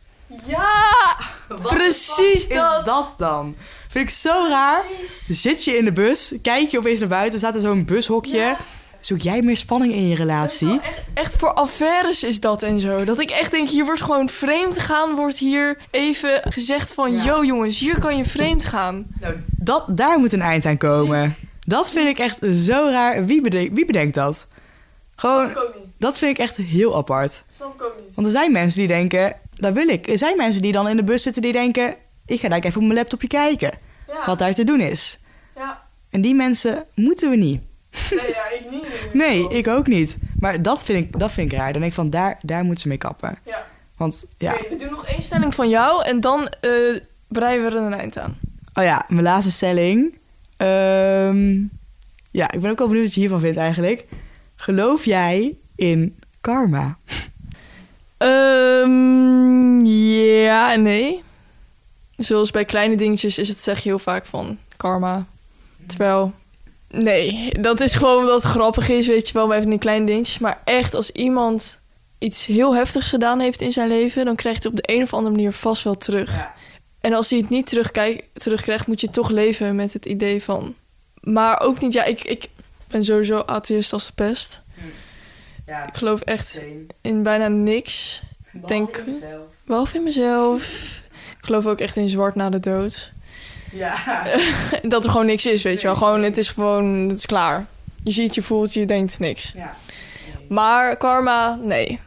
Ja, 0.46 1.16
precies 1.62 2.34
Is 2.34 2.48
dat. 2.48 2.84
dat 2.84 3.14
dan? 3.18 3.54
Vind 3.88 4.08
ik 4.08 4.14
zo 4.14 4.46
raar. 4.48 4.82
Zit 5.28 5.64
je 5.64 5.76
in 5.76 5.84
de 5.84 5.92
bus, 5.92 6.34
kijk 6.42 6.70
je 6.70 6.78
opeens 6.78 6.98
naar 6.98 7.08
buiten... 7.08 7.38
staat 7.38 7.54
er 7.54 7.60
zo'n 7.60 7.84
bushokje. 7.84 8.36
Ja. 8.36 8.58
Zoek 9.02 9.20
jij 9.20 9.42
meer 9.42 9.56
spanning 9.56 9.92
in 9.92 10.08
je 10.08 10.14
relatie? 10.14 10.80
Echt, 10.80 10.98
echt 11.14 11.34
voor 11.36 11.52
affaires 11.52 12.24
is 12.24 12.40
dat 12.40 12.62
en 12.62 12.80
zo. 12.80 13.04
Dat 13.04 13.20
ik 13.20 13.30
echt 13.30 13.50
denk, 13.50 13.68
hier 13.68 13.84
wordt 13.84 14.02
gewoon 14.02 14.28
vreemd 14.28 14.78
gaan. 14.78 15.14
Wordt 15.14 15.38
hier 15.38 15.76
even 15.90 16.42
gezegd 16.48 16.92
van... 16.94 17.12
Ja. 17.12 17.24
Yo 17.24 17.44
jongens, 17.44 17.78
hier 17.78 17.98
kan 17.98 18.16
je 18.16 18.24
vreemd 18.24 18.64
gaan. 18.64 19.06
Nou, 19.20 19.34
dat, 19.46 19.84
daar 19.88 20.18
moet 20.18 20.32
een 20.32 20.42
eind 20.42 20.66
aan 20.66 20.76
komen. 20.76 21.34
Dat 21.66 21.90
vind 21.90 22.08
ik 22.08 22.18
echt 22.18 22.38
zo 22.54 22.88
raar. 22.90 23.24
Wie, 23.26 23.40
bedenkt, 23.40 23.74
wie 23.74 23.86
bedenkt 23.86 24.14
dat? 24.14 24.46
Gewoon, 25.16 25.50
dat 25.98 26.18
vind 26.18 26.30
ik 26.38 26.42
echt 26.42 26.56
heel 26.56 26.96
apart. 26.96 27.42
Snap 27.56 27.74
ik 27.74 27.82
ook 27.82 27.94
niet. 28.04 28.14
Want 28.14 28.26
er 28.26 28.32
zijn 28.32 28.52
mensen 28.52 28.78
die 28.78 28.88
denken, 28.88 29.36
dat 29.56 29.72
wil 29.74 29.88
ik. 29.88 30.08
Er 30.08 30.18
zijn 30.18 30.36
mensen 30.36 30.62
die 30.62 30.72
dan 30.72 30.88
in 30.88 30.96
de 30.96 31.04
bus 31.04 31.22
zitten 31.22 31.42
die 31.42 31.52
denken... 31.52 31.94
ik 32.26 32.40
ga 32.40 32.48
daar 32.48 32.58
even 32.58 32.80
op 32.80 32.86
mijn 32.86 32.98
laptopje 32.98 33.28
kijken 33.28 33.70
Ja, 34.08 34.26
wat 34.26 34.38
daar 34.38 34.54
te 34.54 34.64
doen 34.64 34.80
is. 34.80 35.18
ja. 35.56 35.82
En 36.10 36.20
die 36.20 36.34
mensen 36.34 36.84
moeten 36.94 37.30
we 37.30 37.36
niet. 37.36 37.60
Nee, 38.10 38.28
ja, 38.28 38.50
ik 38.50 38.70
niet. 38.74 39.14
Nee, 39.14 39.48
ik 39.48 39.66
ook 39.68 39.86
niet. 39.86 40.16
Maar 40.38 40.62
dat 40.62 40.84
vind 40.84 41.04
ik, 41.04 41.18
dat 41.18 41.32
vind 41.32 41.52
ik 41.52 41.58
raar. 41.58 41.72
Dan 41.72 41.80
denk 41.80 41.92
ik 41.92 41.98
van, 41.98 42.10
daar, 42.10 42.38
daar 42.42 42.62
moeten 42.64 42.82
ze 42.82 42.88
mee 42.88 42.98
kappen. 42.98 43.38
Ja. 43.46 43.66
Want 43.96 44.24
ja, 44.38 44.52
Oké, 44.52 44.68
we 44.68 44.76
doen 44.76 44.90
nog 44.90 45.06
één 45.06 45.22
stelling 45.22 45.54
van 45.54 45.68
jou 45.68 46.04
en 46.04 46.20
dan 46.20 46.48
eh 46.60 46.70
breien 47.28 47.62
we 47.64 47.70
er 47.70 47.76
een 47.76 47.94
eind 47.94 48.18
aan. 48.18 48.38
oh 48.74 48.84
ja, 48.84 49.04
mijn 49.08 49.22
laatste 49.22 49.50
stelling. 49.52 50.14
Ehm, 50.56 51.52
ja, 52.30 52.50
ik 52.52 52.60
ben 52.60 52.70
ook 52.70 52.78
wel 52.78 52.86
benieuwd 52.86 53.04
wat 53.04 53.14
je 53.14 53.20
hiervan 53.20 53.40
vindt 53.40 53.58
eigenlijk. 53.58 54.04
Geloof 54.56 55.04
jij 55.04 55.54
in 55.74 56.18
karma? 56.40 56.96
Ehm, 58.18 59.84
ja 59.84 60.72
en 60.72 60.82
nee. 60.82 61.22
Zoals 62.16 62.50
bij 62.50 62.64
kleine 62.64 62.96
dingetjes 62.96 63.38
is 63.38 63.48
het 63.48 63.62
zeg 63.62 63.76
je 63.82 63.88
heel 63.88 63.98
vaak 63.98 64.26
van 64.26 64.58
karma. 64.76 65.26
Terwijl, 65.86 66.32
nee, 66.92 67.50
dat 67.60 67.80
is 67.80 67.94
gewoon 67.94 68.18
omdat 68.18 68.42
het 68.42 68.52
grappig 68.52 68.88
is, 68.88 69.06
weet 69.06 69.26
je 69.26 69.32
wel, 69.32 69.46
bij 69.48 69.60
van 69.60 69.70
die 69.70 69.78
kleine 69.78 70.06
dingetjes. 70.06 70.38
Maar 70.38 70.60
echt, 70.64 70.94
als 70.94 71.10
iemand 71.10 71.80
iets 72.18 72.46
heel 72.46 72.74
heftigs 72.74 73.08
gedaan 73.08 73.40
heeft 73.40 73.60
in 73.60 73.72
zijn 73.72 73.88
leven, 73.88 74.24
dan 74.24 74.36
krijgt 74.36 74.62
hij 74.62 74.72
op 74.72 74.78
de 74.78 74.94
een 74.94 75.02
of 75.02 75.14
andere 75.14 75.34
manier 75.34 75.52
vast 75.52 75.82
wel 75.82 75.94
terug. 75.96 76.30
Ja. 76.32 76.54
En 77.00 77.12
als 77.12 77.30
hij 77.30 77.38
het 77.38 77.48
niet 77.48 77.66
terugkrijgt, 78.32 78.86
moet 78.86 79.00
je 79.00 79.10
toch 79.10 79.28
leven 79.30 79.76
met 79.76 79.92
het 79.92 80.06
idee 80.06 80.42
van. 80.42 80.74
Maar 81.20 81.60
ook 81.60 81.80
niet, 81.80 81.92
ja, 81.92 82.04
ik, 82.04 82.20
ik 82.22 82.48
ben 82.88 83.04
sowieso 83.04 83.42
atheïst 83.46 83.92
als 83.92 84.06
de 84.06 84.12
pest. 84.12 84.60
Ja, 85.66 85.86
Ik 85.86 85.94
geloof 85.94 86.20
echt 86.20 86.60
in 87.00 87.22
bijna 87.22 87.48
niks. 87.48 88.22
Denk- 88.66 89.02
Behalve 89.66 89.96
in 89.96 90.02
mezelf. 90.02 90.62
Ik 91.38 91.44
geloof 91.48 91.66
ook 91.66 91.78
echt 91.80 91.96
in 91.96 92.08
zwart 92.08 92.34
na 92.34 92.50
de 92.50 92.60
dood. 92.60 93.12
Ja. 93.72 93.94
Dat 94.82 95.04
er 95.04 95.10
gewoon 95.10 95.26
niks 95.26 95.46
is, 95.46 95.62
weet 95.62 95.80
je 95.80 95.86
wel. 95.86 95.96
Gewoon, 95.96 96.22
het 96.22 96.38
is 96.38 96.48
gewoon, 96.50 97.08
het 97.08 97.18
is 97.18 97.26
klaar. 97.26 97.66
Je 98.02 98.10
ziet, 98.10 98.34
je 98.34 98.42
voelt, 98.42 98.72
je 98.72 98.84
denkt 98.84 99.18
niks. 99.18 99.52
ja. 99.56 99.74
Maar 100.48 100.96
karma, 100.96 101.58
nee. 101.62 102.00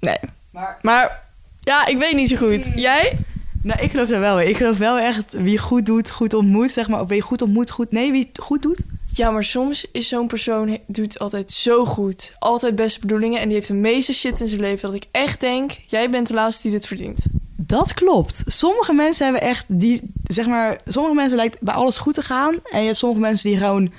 Nee. 0.00 0.18
Maar 0.50 0.78
Maar 0.82 1.22
ja, 1.60 1.86
ik 1.86 1.98
weet 1.98 2.14
niet 2.14 2.28
zo 2.28 2.36
goed. 2.36 2.70
Jij? 2.74 3.18
Nou, 3.62 3.80
ik 3.80 3.90
geloof 3.90 4.08
daar 4.08 4.20
wel 4.20 4.40
in. 4.40 4.48
Ik 4.48 4.56
geloof 4.56 4.78
wel 4.78 4.98
echt 4.98 5.32
wie 5.32 5.58
goed 5.58 5.86
doet, 5.86 6.10
goed 6.10 6.34
ontmoet, 6.34 6.70
zeg 6.70 6.88
maar. 6.88 7.00
Of 7.00 7.08
wie 7.08 7.20
goed 7.20 7.42
ontmoet, 7.42 7.70
goed... 7.70 7.92
Nee, 7.92 8.12
wie 8.12 8.30
goed 8.40 8.62
doet. 8.62 8.84
Ja, 9.14 9.30
maar 9.30 9.44
soms 9.44 9.86
is 9.92 10.08
zo'n 10.08 10.26
persoon 10.26 10.78
doet 10.86 11.18
altijd 11.18 11.52
zo 11.52 11.84
goed. 11.84 12.34
Altijd 12.38 12.74
beste 12.74 13.00
bedoelingen. 13.00 13.40
En 13.40 13.44
die 13.44 13.54
heeft 13.54 13.68
de 13.68 13.74
meeste 13.74 14.12
shit 14.12 14.40
in 14.40 14.48
zijn 14.48 14.60
leven. 14.60 14.90
Dat 14.90 15.02
ik 15.02 15.08
echt 15.10 15.40
denk, 15.40 15.72
jij 15.86 16.10
bent 16.10 16.26
de 16.26 16.34
laatste 16.34 16.62
die 16.62 16.70
dit 16.70 16.86
verdient. 16.86 17.24
Dat 17.56 17.94
klopt. 17.94 18.42
Sommige 18.46 18.92
mensen 18.92 19.24
hebben 19.24 19.42
echt 19.42 19.64
die... 19.68 20.12
Zeg 20.26 20.46
maar, 20.46 20.80
sommige 20.84 21.14
mensen 21.14 21.36
lijkt 21.36 21.60
bij 21.60 21.74
alles 21.74 21.96
goed 21.96 22.14
te 22.14 22.22
gaan. 22.22 22.54
En 22.70 22.80
je 22.80 22.86
hebt 22.86 22.98
sommige 22.98 23.20
mensen 23.20 23.50
die 23.50 23.58
gewoon... 23.58 23.92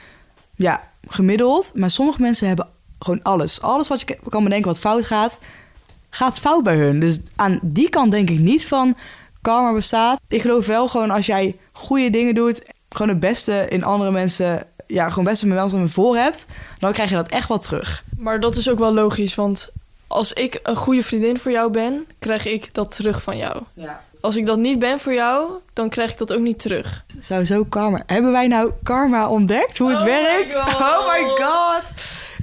Ja, 0.56 0.90
gemiddeld. 1.08 1.72
Maar 1.74 1.92
sommige 1.92 2.22
mensen 2.22 2.48
hebben 2.48 2.68
gewoon 3.00 3.24
alles. 3.24 3.62
Alles 3.62 3.88
wat 3.88 4.00
je 4.00 4.18
kan 4.30 4.44
bedenken 4.44 4.68
wat 4.68 4.80
fout 4.80 5.06
gaat... 5.06 5.38
Gaat 6.10 6.40
fout 6.40 6.64
bij 6.64 6.76
hun. 6.76 7.00
Dus 7.00 7.20
aan 7.36 7.60
die 7.62 7.90
kant 7.90 8.12
denk 8.12 8.30
ik 8.30 8.40
niet 8.40 8.66
van... 8.66 8.96
Karma 9.42 9.74
bestaat. 9.74 10.20
Ik 10.28 10.42
geloof 10.42 10.66
wel 10.66 10.88
gewoon 10.88 11.10
als 11.10 11.26
jij 11.26 11.58
goede 11.72 12.10
dingen 12.10 12.36
doet... 12.36 12.62
Gewoon 12.90 13.10
het 13.10 13.20
beste 13.20 13.66
in 13.70 13.84
andere 13.84 14.12
mensen... 14.12 14.68
Ja, 14.88 15.10
gewoon 15.10 15.24
beste 15.24 15.48
met 15.48 15.58
mensen 15.58 15.90
voor 15.90 16.16
hebt... 16.16 16.46
Dan 16.80 16.92
krijg 16.92 17.10
je 17.10 17.16
dat 17.16 17.28
echt 17.28 17.48
wel 17.48 17.58
terug. 17.58 18.04
Maar 18.18 18.40
dat 18.40 18.56
is 18.56 18.70
ook 18.70 18.80
wel 18.80 18.94
logisch, 18.94 19.36
want 19.36 19.70
als 20.08 20.34
ik 20.34 20.60
een 20.64 20.76
goede 20.76 21.04
vriendin 21.04 21.40
voor 21.40 21.52
jou 21.52 21.72
ben, 21.72 22.06
krijg 22.20 22.46
ik 22.46 22.74
dat 22.74 22.96
terug 22.96 23.24
van 23.24 23.38
jou. 23.38 23.62
Ja. 23.74 24.04
Als 24.22 24.36
ik 24.36 24.46
dat 24.46 24.58
niet 24.58 24.80
ben 24.80 25.00
voor 25.00 25.14
jou, 25.14 25.52
dan 25.74 25.90
krijg 25.90 26.12
ik 26.12 26.18
dat 26.18 26.34
ook 26.34 26.40
niet 26.40 26.60
terug. 26.60 27.04
Zou 27.20 27.46
zo 27.46 27.64
karma. 27.64 28.04
Hebben 28.06 28.32
wij 28.32 28.48
nou 28.48 28.72
karma 28.84 29.30
ontdekt? 29.30 29.78
Hoe 29.78 29.90
het 29.90 30.00
Oh 30.00 30.06
werkt? 30.06 30.56
Oh 30.56 31.12
my 31.12 31.30
god. 31.30 31.84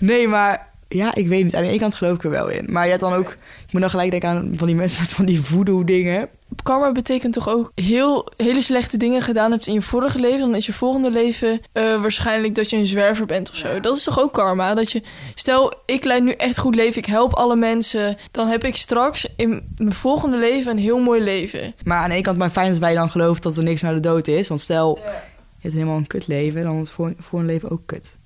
Nee, 0.00 0.28
maar 0.28 0.69
ja, 0.92 1.14
ik 1.14 1.28
weet 1.28 1.44
niet. 1.44 1.54
Aan 1.54 1.62
de 1.62 1.68
ene 1.68 1.78
kant 1.78 1.94
geloof 1.94 2.16
ik 2.16 2.24
er 2.24 2.30
wel 2.30 2.48
in. 2.48 2.66
Maar 2.68 2.84
je 2.84 2.88
hebt 2.90 3.02
dan 3.02 3.12
ook... 3.12 3.30
Ik 3.66 3.72
moet 3.72 3.80
dan 3.80 3.90
gelijk 3.90 4.10
denken 4.10 4.28
aan 4.28 4.52
van 4.56 4.66
die 4.66 4.76
mensen 4.76 5.00
met 5.00 5.10
van 5.10 5.24
die 5.24 5.42
voodoo 5.42 5.84
dingen. 5.84 6.28
Karma 6.62 6.92
betekent 6.92 7.32
toch 7.32 7.48
ook 7.48 7.72
heel 7.74 8.28
hele 8.36 8.62
slechte 8.62 8.96
dingen 8.96 9.22
gedaan 9.22 9.50
hebt 9.50 9.66
in 9.66 9.72
je 9.72 9.82
vorige 9.82 10.18
leven. 10.18 10.40
Dan 10.40 10.54
is 10.54 10.66
je 10.66 10.72
volgende 10.72 11.10
leven 11.10 11.60
eh, 11.72 12.00
waarschijnlijk 12.00 12.54
dat 12.54 12.70
je 12.70 12.76
een 12.76 12.86
zwerver 12.86 13.26
bent 13.26 13.50
of 13.50 13.56
zo. 13.56 13.80
Dat 13.80 13.96
is 13.96 14.02
toch 14.02 14.20
ook 14.20 14.32
karma? 14.32 14.74
Dat 14.74 14.92
je, 14.92 15.02
stel, 15.34 15.72
ik 15.86 16.04
leid 16.04 16.22
nu 16.22 16.30
echt 16.30 16.58
goed 16.58 16.74
leven, 16.74 16.98
ik 16.98 17.06
help 17.06 17.34
alle 17.34 17.56
mensen. 17.56 18.16
Dan 18.30 18.48
heb 18.48 18.64
ik 18.64 18.76
straks 18.76 19.26
in 19.36 19.62
mijn 19.76 19.92
volgende 19.92 20.36
leven 20.36 20.70
een 20.70 20.78
heel 20.78 20.98
mooi 20.98 21.20
leven. 21.22 21.74
Maar 21.84 21.98
aan 21.98 22.08
de 22.08 22.14
ene 22.14 22.24
kant 22.24 22.38
maar 22.38 22.50
fijn 22.50 22.70
dat 22.70 22.78
wij 22.78 22.94
dan 22.94 23.10
geloven 23.10 23.42
dat 23.42 23.56
er 23.56 23.62
niks 23.62 23.82
naar 23.82 23.94
de 23.94 24.00
dood 24.00 24.26
is. 24.26 24.48
Want 24.48 24.60
stel, 24.60 24.98
je 25.04 25.60
hebt 25.60 25.74
helemaal 25.74 25.96
een 25.96 26.06
kut 26.06 26.26
leven, 26.26 26.62
dan 26.62 26.74
wordt 26.74 26.90
voor, 26.90 27.14
voor 27.18 27.38
een 27.38 27.46
leven 27.46 27.70
ook 27.70 27.82
kut. 27.86 28.18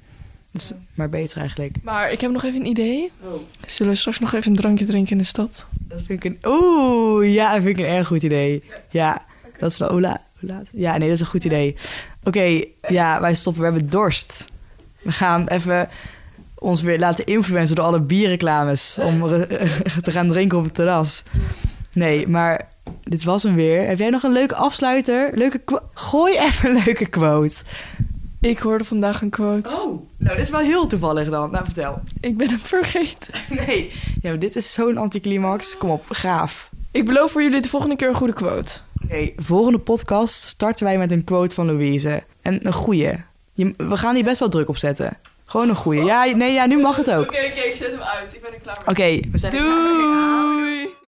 Dus 0.54 0.72
maar 0.94 1.08
beter 1.08 1.38
eigenlijk. 1.38 1.76
Maar 1.82 2.12
ik 2.12 2.20
heb 2.20 2.30
nog 2.30 2.44
even 2.44 2.60
een 2.60 2.66
idee. 2.66 3.12
Zullen 3.66 3.92
we 3.92 3.98
straks 3.98 4.18
nog 4.18 4.32
even 4.32 4.50
een 4.50 4.56
drankje 4.56 4.84
drinken 4.84 5.12
in 5.12 5.18
de 5.18 5.24
stad? 5.24 5.66
Dat 5.78 6.00
vind 6.06 6.24
ik 6.24 6.30
een... 6.42 6.50
Oeh, 6.52 7.34
ja, 7.34 7.52
dat 7.52 7.62
vind 7.62 7.78
ik 7.78 7.84
een 7.84 7.90
erg 7.90 8.06
goed 8.06 8.22
idee. 8.22 8.62
Ja, 8.90 9.24
dat 9.58 9.70
is 9.70 9.78
wel... 9.78 9.90
Hoe 9.90 10.00
laat? 10.00 10.20
Ja, 10.72 10.90
nee, 10.96 11.08
dat 11.08 11.16
is 11.16 11.20
een 11.20 11.26
goed 11.26 11.44
idee. 11.44 11.76
Oké, 12.24 12.64
ja, 12.88 13.20
wij 13.20 13.34
stoppen. 13.34 13.62
We 13.62 13.68
hebben 13.68 13.90
dorst. 13.90 14.46
We 15.02 15.12
gaan 15.12 15.48
even 15.48 15.88
ons 16.54 16.82
weer 16.82 16.98
laten 16.98 17.26
influencen 17.26 17.76
door 17.76 17.84
alle 17.84 18.00
bierreclames... 18.00 18.98
om 19.02 19.20
te 20.02 20.10
gaan 20.10 20.28
drinken 20.28 20.58
op 20.58 20.64
het 20.64 20.74
terras. 20.74 21.22
Nee, 21.92 22.28
maar 22.28 22.68
dit 23.02 23.24
was 23.24 23.42
hem 23.42 23.54
weer. 23.54 23.86
Heb 23.86 23.98
jij 23.98 24.10
nog 24.10 24.22
een 24.22 24.32
leuke 24.32 24.54
afsluiter? 24.54 25.30
Leuke 25.34 25.62
Gooi 25.94 26.38
even 26.38 26.70
een 26.76 26.82
leuke 26.84 27.06
quote. 27.06 27.54
Ik 28.44 28.58
hoorde 28.58 28.84
vandaag 28.84 29.20
een 29.22 29.30
quote. 29.30 29.72
Oh, 29.72 30.06
nou, 30.16 30.36
dit 30.36 30.44
is 30.44 30.50
wel 30.50 30.60
heel 30.60 30.86
toevallig 30.86 31.30
dan. 31.30 31.50
Nou, 31.50 31.64
vertel. 31.64 32.00
Ik 32.20 32.36
ben 32.36 32.48
hem 32.48 32.58
vergeten. 32.58 33.34
Nee, 33.66 33.92
ja, 34.22 34.28
maar 34.28 34.38
dit 34.38 34.56
is 34.56 34.72
zo'n 34.72 34.96
anticlimax. 34.96 35.78
Kom 35.78 35.90
op, 35.90 36.04
gaaf. 36.08 36.70
Ik 36.90 37.04
beloof 37.04 37.30
voor 37.30 37.42
jullie 37.42 37.60
de 37.60 37.68
volgende 37.68 37.96
keer 37.96 38.08
een 38.08 38.14
goede 38.14 38.32
quote. 38.32 38.72
Oké, 39.04 39.30
volgende 39.36 39.78
podcast 39.78 40.34
starten 40.34 40.84
wij 40.84 40.98
met 40.98 41.10
een 41.10 41.24
quote 41.24 41.54
van 41.54 41.66
Louise. 41.66 42.22
En 42.42 42.66
een 42.66 42.72
goeie. 42.72 43.12
Je, 43.52 43.74
we 43.76 43.96
gaan 43.96 44.14
hier 44.14 44.24
best 44.24 44.38
wel 44.38 44.48
druk 44.48 44.68
op 44.68 44.76
zetten. 44.76 45.18
Gewoon 45.44 45.68
een 45.68 45.76
goeie. 45.76 46.04
Ja, 46.04 46.24
nee, 46.24 46.52
ja, 46.52 46.66
nu 46.66 46.80
mag 46.80 46.96
het 46.96 47.10
ook. 47.10 47.26
Oké, 47.26 47.44
oké, 47.50 47.60
ik 47.60 47.76
zet 47.76 47.90
hem 47.90 48.00
uit. 48.00 48.34
Ik 48.34 48.40
ben 48.40 48.52
er 48.52 48.60
klaar 48.60 48.82
Oké, 48.86 49.20
we 49.30 49.38
zijn 49.38 49.52
mee. 49.52 49.62
Doei! 49.62 50.94